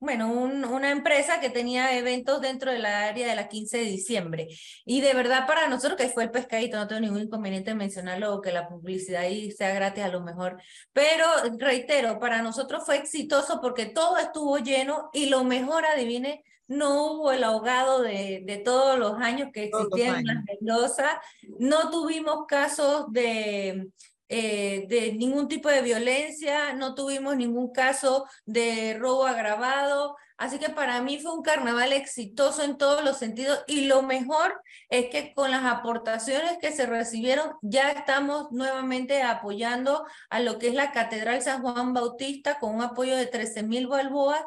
bueno, 0.00 0.30
una 0.32 0.90
empresa 0.90 1.40
que 1.40 1.50
tenía 1.50 1.96
eventos 1.96 2.40
dentro 2.40 2.70
de 2.70 2.78
la 2.78 3.06
área 3.06 3.26
de 3.26 3.34
la 3.34 3.48
15 3.48 3.78
de 3.78 3.84
diciembre. 3.84 4.48
Y 4.84 5.00
de 5.00 5.14
verdad 5.14 5.46
para 5.46 5.68
nosotros 5.68 5.96
que 5.96 6.08
fue 6.08 6.24
el 6.24 6.30
pescadito, 6.30 6.76
no 6.76 6.86
tengo 6.86 7.00
ningún 7.00 7.22
inconveniente 7.22 7.72
en 7.72 7.78
mencionarlo 7.78 8.34
o 8.34 8.40
que 8.40 8.52
la 8.52 8.68
publicidad 8.68 9.22
ahí 9.22 9.50
sea 9.50 9.74
gratis 9.74 10.04
a 10.04 10.08
lo 10.08 10.20
mejor. 10.20 10.60
Pero 10.92 11.24
reitero, 11.58 12.18
para 12.20 12.42
nosotros 12.42 12.84
fue 12.86 12.96
exitoso 12.96 13.60
porque 13.60 13.86
todo 13.86 14.18
estuvo 14.18 14.58
lleno 14.58 15.10
y 15.12 15.26
lo 15.26 15.44
mejor, 15.44 15.84
adivine, 15.84 16.44
no 16.68 17.12
hubo 17.12 17.32
el 17.32 17.42
ahogado 17.42 18.02
de, 18.02 18.42
de 18.44 18.58
todos 18.58 18.98
los 18.98 19.14
años 19.14 19.48
que 19.52 19.64
existían 19.64 20.16
en 20.16 20.26
las 20.26 20.44
Mendoza, 20.44 21.20
no 21.58 21.90
tuvimos 21.90 22.46
casos 22.46 23.06
de 23.10 23.88
eh, 24.28 24.84
de 24.88 25.12
ningún 25.12 25.48
tipo 25.48 25.70
de 25.70 25.80
violencia, 25.80 26.74
no 26.74 26.94
tuvimos 26.94 27.36
ningún 27.36 27.72
caso 27.72 28.26
de 28.44 28.96
robo 28.98 29.26
agravado. 29.26 30.16
Así 30.36 30.58
que 30.58 30.68
para 30.68 31.02
mí 31.02 31.18
fue 31.18 31.32
un 31.34 31.42
carnaval 31.42 31.92
exitoso 31.92 32.62
en 32.62 32.76
todos 32.76 33.02
los 33.02 33.16
sentidos 33.16 33.64
y 33.66 33.86
lo 33.86 34.02
mejor 34.02 34.60
es 34.90 35.08
que 35.10 35.32
con 35.34 35.50
las 35.50 35.64
aportaciones 35.64 36.58
que 36.60 36.72
se 36.72 36.86
recibieron 36.86 37.52
ya 37.62 37.90
estamos 37.90 38.52
nuevamente 38.52 39.22
apoyando 39.22 40.06
a 40.30 40.40
lo 40.40 40.58
que 40.58 40.68
es 40.68 40.74
la 40.74 40.92
Catedral 40.92 41.42
San 41.42 41.62
Juan 41.62 41.92
Bautista 41.92 42.58
con 42.58 42.74
un 42.74 42.82
apoyo 42.82 43.16
de 43.16 43.26
13 43.26 43.62
mil 43.64 43.88
balboas. 43.88 44.40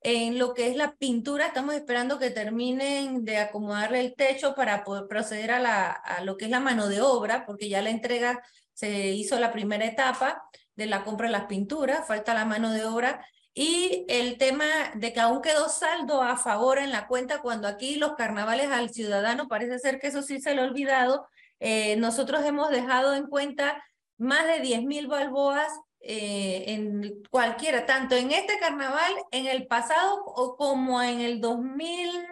En 0.00 0.38
lo 0.38 0.54
que 0.54 0.68
es 0.68 0.76
la 0.76 0.94
pintura, 0.94 1.46
estamos 1.46 1.74
esperando 1.74 2.20
que 2.20 2.30
terminen 2.30 3.24
de 3.24 3.38
acomodarle 3.38 4.00
el 4.00 4.14
techo 4.14 4.54
para 4.54 4.84
poder 4.84 5.08
proceder 5.08 5.50
a, 5.50 5.58
la, 5.58 5.90
a 5.90 6.22
lo 6.22 6.36
que 6.36 6.44
es 6.44 6.50
la 6.52 6.60
mano 6.60 6.88
de 6.88 7.00
obra, 7.00 7.44
porque 7.46 7.68
ya 7.68 7.82
la 7.82 7.90
entrega 7.90 8.40
se 8.78 9.08
hizo 9.08 9.40
la 9.40 9.50
primera 9.50 9.84
etapa 9.84 10.40
de 10.76 10.86
la 10.86 11.02
compra 11.02 11.26
de 11.26 11.32
las 11.32 11.46
pinturas, 11.46 12.06
falta 12.06 12.32
la 12.32 12.44
mano 12.44 12.70
de 12.70 12.84
obra 12.84 13.26
y 13.52 14.04
el 14.08 14.38
tema 14.38 14.66
de 14.94 15.12
que 15.12 15.18
aún 15.18 15.42
quedó 15.42 15.68
saldo 15.68 16.22
a 16.22 16.36
favor 16.36 16.78
en 16.78 16.92
la 16.92 17.08
cuenta 17.08 17.40
cuando 17.40 17.66
aquí 17.66 17.96
los 17.96 18.14
carnavales 18.14 18.70
al 18.70 18.90
ciudadano 18.90 19.48
parece 19.48 19.80
ser 19.80 19.98
que 19.98 20.06
eso 20.06 20.22
sí 20.22 20.40
se 20.40 20.54
le 20.54 20.60
ha 20.60 20.64
olvidado. 20.64 21.26
Eh, 21.58 21.96
nosotros 21.96 22.44
hemos 22.44 22.70
dejado 22.70 23.16
en 23.16 23.26
cuenta 23.26 23.82
más 24.16 24.46
de 24.46 24.60
10 24.60 24.84
mil 24.84 25.08
balboas 25.08 25.72
eh, 25.98 26.66
en 26.68 27.24
cualquiera, 27.32 27.84
tanto 27.84 28.14
en 28.14 28.30
este 28.30 28.60
carnaval, 28.60 29.12
en 29.32 29.46
el 29.46 29.66
pasado 29.66 30.22
o 30.24 30.56
como 30.56 31.02
en 31.02 31.18
el 31.18 31.40
2000 31.40 32.28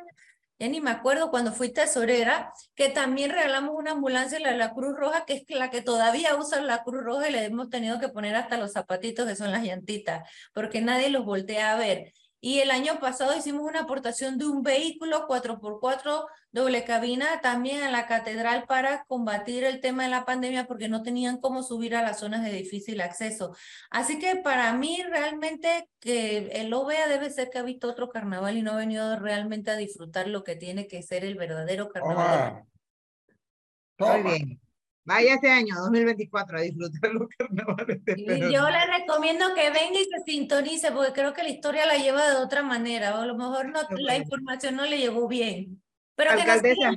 ya 0.59 0.69
ni 0.69 0.81
me 0.81 0.91
acuerdo 0.91 1.31
cuando 1.31 1.53
fui 1.53 1.71
tesorera, 1.73 2.53
que 2.75 2.89
también 2.89 3.31
regalamos 3.31 3.75
una 3.77 3.93
ambulancia 3.93 4.39
a 4.39 4.53
la, 4.53 4.73
Cruz 4.73 4.97
Roja, 4.97 5.25
que 5.27 5.35
es 5.35 5.45
la 5.49 5.71
que 5.71 5.83
todavía 5.83 6.37
usa 6.37 6.61
la 6.63 6.83
Cruz 6.83 7.05
Roja 7.05 7.29
y 7.29 7.33
le 7.33 7.45
hemos 7.45 7.69
tenido 7.69 8.01
que 8.01 8.09
poner 8.09 8.35
hasta 8.37 8.57
los 8.57 8.73
zapatitos 8.73 9.27
que 9.27 9.37
son 9.37 9.53
las 9.53 9.63
llantitas, 9.65 10.29
porque 10.55 10.81
nadie 10.81 11.11
los 11.11 11.25
voltea 11.25 11.73
a 11.73 11.77
ver. 11.77 12.13
Y 12.47 12.61
el 12.61 12.71
año 12.71 13.01
pasado 13.01 13.37
hicimos 13.37 13.63
una 13.63 13.81
aportación 13.81 14.39
de 14.39 14.47
un 14.47 14.63
vehículo 14.63 15.27
4x4 15.27 16.27
doble 16.53 16.85
cabina 16.85 17.41
también 17.41 17.83
a 17.83 17.91
la 17.91 18.07
catedral 18.07 18.67
para 18.69 19.05
combatir 19.09 19.65
el 19.65 19.81
tema 19.81 20.05
de 20.05 20.11
la 20.11 20.25
pandemia 20.25 20.69
porque 20.69 20.89
no 20.89 21.03
tenían 21.03 21.41
cómo 21.41 21.65
subir 21.65 21.97
a 21.97 22.03
las 22.03 22.21
zonas 22.21 22.45
de 22.45 22.53
difícil 22.53 23.01
acceso. 23.01 23.57
Así 23.91 24.21
que 24.21 24.37
para 24.37 24.73
mí 24.75 25.03
realmente 25.11 25.89
que 25.99 26.51
el 26.53 26.73
OVEA 26.73 27.09
debe 27.09 27.31
ser 27.31 27.51
que 27.51 27.59
ha 27.59 27.65
visto 27.65 27.89
otro 27.89 28.11
carnaval 28.11 28.57
y 28.57 28.63
no 28.63 28.75
ha 28.75 28.77
venido 28.77 29.19
realmente 29.19 29.73
a 29.73 29.77
disfrutar 29.77 30.29
lo 30.29 30.45
que 30.45 30.55
tiene 30.55 30.87
que 30.87 31.03
ser 31.03 31.25
el 31.25 31.35
verdadero 31.35 31.89
carnaval. 31.89 32.63
Muy 33.99 34.23
bien. 34.23 34.66
Vaya 35.07 35.35
este 35.35 35.49
año, 35.49 35.77
2024, 35.77 36.59
a 36.59 36.61
disfrutar 36.63 37.13
los 37.13 37.29
carnavales 37.39 38.05
de 38.05 38.51
yo 38.53 38.69
le 38.69 38.87
recomiendo 38.99 39.55
que 39.55 39.71
venga 39.71 40.01
y 40.01 40.05
se 40.05 40.21
sintonice, 40.27 40.91
porque 40.91 41.13
creo 41.13 41.33
que 41.33 41.45
la 41.45 41.49
historia 41.49 41.87
la 41.87 41.95
lleva 41.95 42.29
de 42.29 42.37
otra 42.37 42.65
manera, 42.65 43.15
o 43.15 43.23
a 43.23 43.27
lo 43.27 43.37
mejor 43.37 43.69
no, 43.69 43.83
la 43.99 44.17
información 44.17 44.75
no 44.75 44.85
le 44.85 44.99
llegó 44.99 45.29
bien. 45.29 45.81
Pero 46.17 46.31
que 46.37 46.45
nos, 46.45 46.61
sigan, 46.61 46.97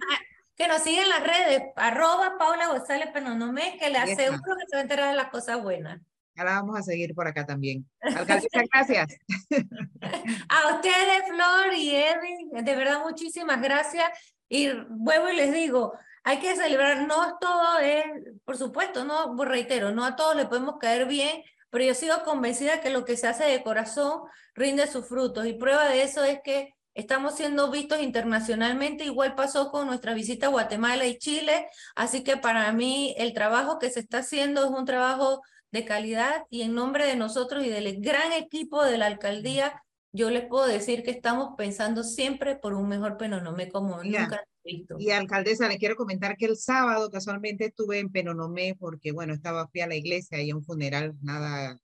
que 0.55 0.67
nos, 0.67 0.81
sigan, 0.81 1.03
en 1.03 1.09
las 1.09 1.23
redes, 1.23 1.63
arroba 1.75 2.35
Paula 2.39 2.69
González 2.69 3.09
Penonomé, 3.13 3.77
que 3.79 3.91
le 3.91 3.99
aseguro 3.99 4.55
que 4.57 4.65
se 4.67 4.75
va 4.75 4.79
a 4.79 4.81
enterar 4.81 5.09
de 5.11 5.15
las 5.15 5.29
cosas 5.29 5.61
buenas. 5.61 6.01
Ahora 6.35 6.53
vamos 6.53 6.79
a 6.79 6.81
seguir 6.81 7.13
por 7.13 7.27
acá 7.27 7.45
también. 7.45 7.85
Alcaldesa, 8.01 8.63
gracias. 8.73 9.17
A 10.49 10.73
ustedes, 10.73 11.27
Flor 11.27 11.75
y 11.75 11.95
Edwin, 11.95 12.49
de 12.65 12.75
verdad 12.75 13.01
muchísimas 13.03 13.61
gracias. 13.61 14.09
Y 14.47 14.69
vuelvo 14.89 15.29
y 15.29 15.35
les 15.35 15.53
digo, 15.53 15.93
hay 16.23 16.39
que 16.39 16.55
celebrar, 16.55 17.07
no 17.07 17.37
todo 17.39 17.79
es, 17.79 18.03
por 18.45 18.57
supuesto, 18.57 19.03
no 19.03 19.35
reitero, 19.43 19.91
no 19.91 20.05
a 20.05 20.15
todos 20.15 20.35
le 20.35 20.45
podemos 20.45 20.77
caer 20.79 21.05
bien, 21.07 21.43
pero 21.69 21.85
yo 21.85 21.93
sigo 21.93 22.23
convencida 22.23 22.81
que 22.81 22.89
lo 22.89 23.05
que 23.05 23.17
se 23.17 23.27
hace 23.27 23.45
de 23.45 23.63
corazón 23.63 24.21
rinde 24.55 24.87
sus 24.87 25.07
frutos. 25.07 25.45
Y 25.45 25.53
prueba 25.53 25.87
de 25.87 26.03
eso 26.03 26.23
es 26.23 26.39
que 26.43 26.73
estamos 26.93 27.35
siendo 27.35 27.69
vistos 27.71 28.01
internacionalmente, 28.01 29.05
igual 29.05 29.35
pasó 29.35 29.71
con 29.71 29.87
nuestra 29.87 30.13
visita 30.13 30.47
a 30.47 30.49
Guatemala 30.49 31.05
y 31.05 31.17
Chile, 31.17 31.67
así 31.95 32.23
que 32.23 32.37
para 32.37 32.71
mí 32.73 33.15
el 33.17 33.33
trabajo 33.33 33.79
que 33.79 33.89
se 33.89 33.99
está 34.01 34.19
haciendo 34.19 34.65
es 34.65 34.71
un 34.71 34.85
trabajo 34.85 35.41
de 35.71 35.85
calidad 35.85 36.45
y 36.49 36.63
en 36.63 36.73
nombre 36.73 37.05
de 37.05 37.15
nosotros 37.15 37.63
y 37.63 37.69
del 37.69 38.01
gran 38.01 38.33
equipo 38.33 38.83
de 38.83 38.97
la 38.97 39.05
alcaldía, 39.05 39.81
yo 40.11 40.31
les 40.31 40.47
puedo 40.47 40.65
decir 40.65 41.03
que 41.03 41.11
estamos 41.11 41.49
pensando 41.55 42.03
siempre 42.03 42.55
por 42.55 42.73
un 42.73 42.87
mejor 42.89 43.17
Penonomé 43.17 43.69
como 43.69 44.03
nunca 44.03 44.43
y 44.97 45.11
alcaldesa, 45.11 45.67
le 45.67 45.77
quiero 45.77 45.95
comentar 45.95 46.37
que 46.37 46.45
el 46.45 46.57
sábado 46.57 47.09
casualmente 47.09 47.65
estuve 47.65 47.99
en 47.99 48.11
Penonomé 48.11 48.75
porque, 48.79 49.11
bueno, 49.11 49.33
estaba 49.33 49.67
fui 49.67 49.81
a 49.81 49.87
la 49.87 49.95
iglesia 49.95 50.41
y 50.41 50.51
a 50.51 50.55
un 50.55 50.63
funeral, 50.63 51.15
nada. 51.21 51.79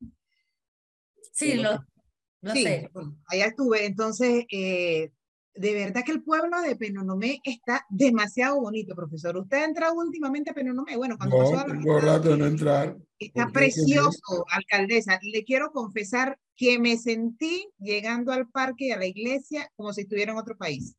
Sí, 1.31 1.51
eh, 1.51 1.57
lo, 1.57 2.53
sí, 2.53 2.63
sé. 2.63 2.89
allá 3.27 3.45
estuve. 3.47 3.85
Entonces, 3.85 4.45
eh, 4.51 5.11
de 5.55 5.73
verdad 5.73 6.03
que 6.05 6.11
el 6.11 6.23
pueblo 6.23 6.61
de 6.61 6.75
Penonomé 6.75 7.39
está 7.43 7.85
demasiado 7.89 8.59
bonito, 8.59 8.93
profesor. 8.95 9.37
¿Usted 9.37 9.57
ha 9.57 9.65
entrado 9.65 9.95
últimamente 9.95 10.51
a 10.51 10.53
Penonomé? 10.53 10.97
Bueno, 10.97 11.17
cuando 11.17 11.37
no, 11.37 11.51
pasó 11.51 11.65
tengo 11.65 11.99
rato 11.99 12.29
de 12.29 12.37
no 12.37 12.45
entrar. 12.45 12.97
Está 13.17 13.47
precioso, 13.47 14.45
alcaldesa. 14.51 15.19
Le 15.23 15.43
quiero 15.45 15.71
confesar 15.71 16.37
que 16.55 16.77
me 16.79 16.97
sentí 16.97 17.69
llegando 17.79 18.31
al 18.31 18.49
parque 18.49 18.87
y 18.87 18.91
a 18.91 18.97
la 18.97 19.05
iglesia 19.05 19.71
como 19.75 19.93
si 19.93 20.01
estuviera 20.01 20.33
en 20.33 20.37
otro 20.37 20.57
país. 20.57 20.95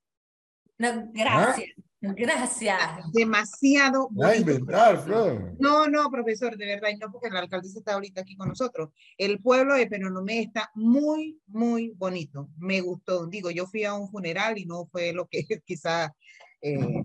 No, 0.79 1.11
gracias. 1.13 1.71
Gracias. 2.01 3.13
Demasiado. 3.13 4.11
a 4.23 4.37
inventar, 4.37 5.03
Flor. 5.03 5.57
No, 5.59 5.89
no, 5.89 6.11
profesor, 6.11 6.57
de 6.57 6.67
verdad, 6.67 6.91
y 6.91 6.97
no 6.99 7.11
porque 7.11 7.31
la 7.31 7.41
alcaldesa 7.41 7.79
está 7.79 7.95
ahorita 7.95 8.21
aquí 8.21 8.37
con 8.37 8.49
nosotros. 8.49 8.91
El 9.17 9.41
pueblo 9.41 9.75
de 9.75 9.87
Penonomé 9.87 10.41
está 10.41 10.71
muy, 10.75 11.41
muy 11.47 11.93
bonito. 11.97 12.49
Me 12.59 12.81
gustó. 12.81 13.27
Digo, 13.27 13.51
yo 13.51 13.67
fui 13.67 13.85
a 13.85 13.95
un 13.95 14.09
funeral 14.09 14.59
y 14.59 14.67
no 14.67 14.87
fue 14.87 15.13
lo 15.13 15.27
que 15.27 15.45
quizá 15.65 16.15
eh, 16.61 17.03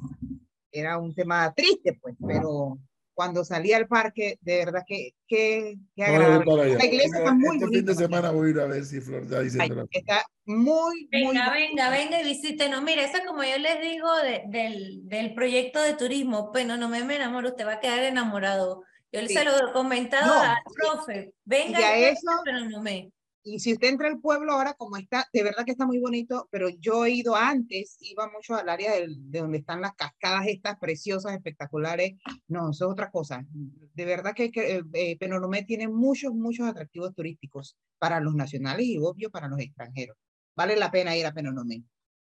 era 0.71 0.97
un 0.97 1.13
tema 1.13 1.51
triste, 1.53 1.97
pues, 2.01 2.15
pero 2.25 2.77
cuando 3.13 3.43
salí 3.43 3.73
al 3.73 3.87
parque, 3.87 4.37
de 4.41 4.65
verdad 4.65 4.83
que, 4.87 5.13
que, 5.27 5.77
agradable. 5.97 6.75
La 6.75 6.85
iglesia 6.85 7.19
está 7.19 7.33
muy 7.33 7.57
Este 7.57 7.67
fin 7.67 7.85
de 7.85 7.95
semana 7.95 8.31
voy 8.31 8.47
a 8.47 8.51
ir 8.51 8.59
a 8.59 8.65
ver 8.65 8.85
si 8.85 9.01
Flor 9.01 9.23
está 9.23 9.41
diciendo 9.41 9.87
Está 9.91 10.25
muy, 10.45 11.07
venga, 11.11 11.51
Venga, 11.51 11.89
venga 11.89 12.21
y 12.21 12.25
visítenos. 12.25 12.81
Mire, 12.81 13.05
eso 13.05 13.19
como 13.27 13.43
yo 13.43 13.57
les 13.57 13.81
digo 13.81 14.15
de, 14.17 14.43
del, 14.47 15.07
del 15.07 15.33
proyecto 15.33 15.81
de 15.81 15.93
turismo, 15.93 16.51
bueno, 16.51 16.77
no 16.77 16.89
me, 16.89 17.03
me 17.03 17.15
enamoro, 17.15 17.49
usted 17.49 17.65
va 17.65 17.73
a 17.73 17.79
quedar 17.79 18.03
enamorado. 18.03 18.83
Yo 19.11 19.27
se 19.27 19.43
lo 19.43 19.51
he 19.57 19.73
comentado 19.73 20.41
al 20.41 20.57
profe. 20.73 21.33
Venga, 21.43 21.99
y 21.99 22.03
eso, 22.05 22.31
pero 22.45 22.61
no 22.61 22.81
me. 22.81 23.11
Y 23.43 23.59
si 23.59 23.73
usted 23.73 23.89
entra 23.89 24.07
al 24.07 24.19
pueblo 24.19 24.51
ahora, 24.51 24.73
como 24.75 24.97
está, 24.97 25.27
de 25.33 25.43
verdad 25.43 25.65
que 25.65 25.71
está 25.71 25.85
muy 25.85 25.99
bonito, 25.99 26.47
pero 26.51 26.69
yo 26.69 27.05
he 27.05 27.11
ido 27.11 27.35
antes, 27.35 27.97
iba 28.01 28.29
mucho 28.29 28.55
al 28.55 28.69
área 28.69 28.93
de, 28.93 29.07
de 29.17 29.39
donde 29.39 29.57
están 29.57 29.81
las 29.81 29.95
cascadas 29.95 30.45
estas 30.47 30.77
preciosas, 30.77 31.33
espectaculares. 31.33 32.13
No, 32.47 32.69
eso 32.69 32.85
es 32.85 32.91
otra 32.91 33.09
cosa. 33.09 33.45
De 33.51 34.05
verdad 34.05 34.33
que, 34.35 34.51
que 34.51 34.77
eh, 34.77 34.83
eh 34.93 35.17
Penonomé 35.17 35.63
tiene 35.63 35.87
muchos, 35.87 36.33
muchos 36.33 36.67
atractivos 36.67 37.15
turísticos 37.15 37.77
para 37.97 38.19
los 38.19 38.35
nacionales 38.35 38.85
y 38.85 38.99
obvio 38.99 39.31
para 39.31 39.47
los 39.47 39.59
extranjeros. 39.59 40.17
Vale 40.55 40.75
la 40.75 40.91
pena 40.91 41.15
ir 41.15 41.25
a 41.25 41.33
Penonomé. 41.33 41.83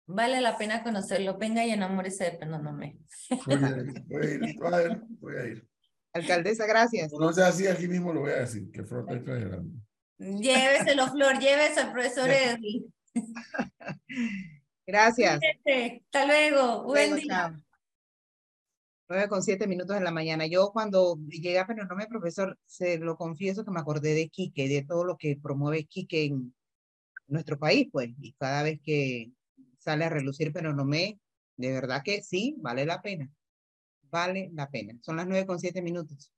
Vale 0.06 0.40
la 0.40 0.58
pena 0.58 0.82
conocerlo. 0.82 1.38
Venga 1.38 1.64
y 1.64 1.70
enamórese 1.70 2.24
de 2.24 2.32
Penonomé. 2.32 2.98
Voy 3.46 3.54
a 3.54 3.68
ir, 3.68 4.58
voy 4.58 4.74
a 4.74 4.82
ir, 4.82 5.02
voy 5.20 5.36
a 5.36 5.46
ir. 5.46 5.68
Alcaldesa, 6.12 6.66
gracias. 6.66 7.12
No 7.12 7.32
sea 7.32 7.48
así, 7.48 7.66
aquí 7.66 7.88
mismo 7.88 8.12
lo 8.12 8.20
voy 8.20 8.32
a 8.32 8.40
decir, 8.40 8.70
que 8.70 8.82
está 8.82 9.00
exagerando. 9.10 9.72
Lléveselo, 10.18 11.08
Flor, 11.08 11.38
llévese 11.38 11.80
al 11.80 11.92
profesor 11.92 12.30
Edwin. 12.30 12.92
Gracias. 14.86 15.40
Hasta 16.04 16.26
luego. 16.26 16.84
Buen 16.84 17.16
día. 17.16 17.60
9 19.08 19.28
con 19.28 19.42
siete 19.42 19.66
minutos 19.66 19.96
en 19.96 20.04
la 20.04 20.10
mañana. 20.10 20.46
Yo 20.46 20.70
cuando 20.72 21.18
llegué 21.28 21.58
a 21.58 21.66
Penonomé, 21.66 22.06
profesor, 22.06 22.58
se 22.64 22.98
lo 22.98 23.16
confieso 23.16 23.64
que 23.64 23.70
me 23.70 23.80
acordé 23.80 24.14
de 24.14 24.28
Quique, 24.28 24.68
de 24.68 24.82
todo 24.82 25.04
lo 25.04 25.16
que 25.16 25.36
promueve 25.36 25.84
Quique 25.84 26.24
en 26.24 26.54
nuestro 27.26 27.58
país, 27.58 27.88
pues, 27.92 28.10
y 28.20 28.32
cada 28.34 28.62
vez 28.62 28.80
que 28.82 29.30
sale 29.78 30.04
a 30.04 30.08
relucir 30.08 30.52
Penonomé, 30.52 31.18
de 31.56 31.72
verdad 31.72 32.02
que 32.02 32.22
sí, 32.22 32.56
vale 32.58 32.86
la 32.86 33.02
pena. 33.02 33.30
Vale 34.10 34.50
la 34.54 34.70
pena. 34.70 34.94
Son 35.02 35.16
las 35.16 35.26
nueve 35.26 35.46
con 35.46 35.58
siete 35.58 35.82
minutos. 35.82 36.34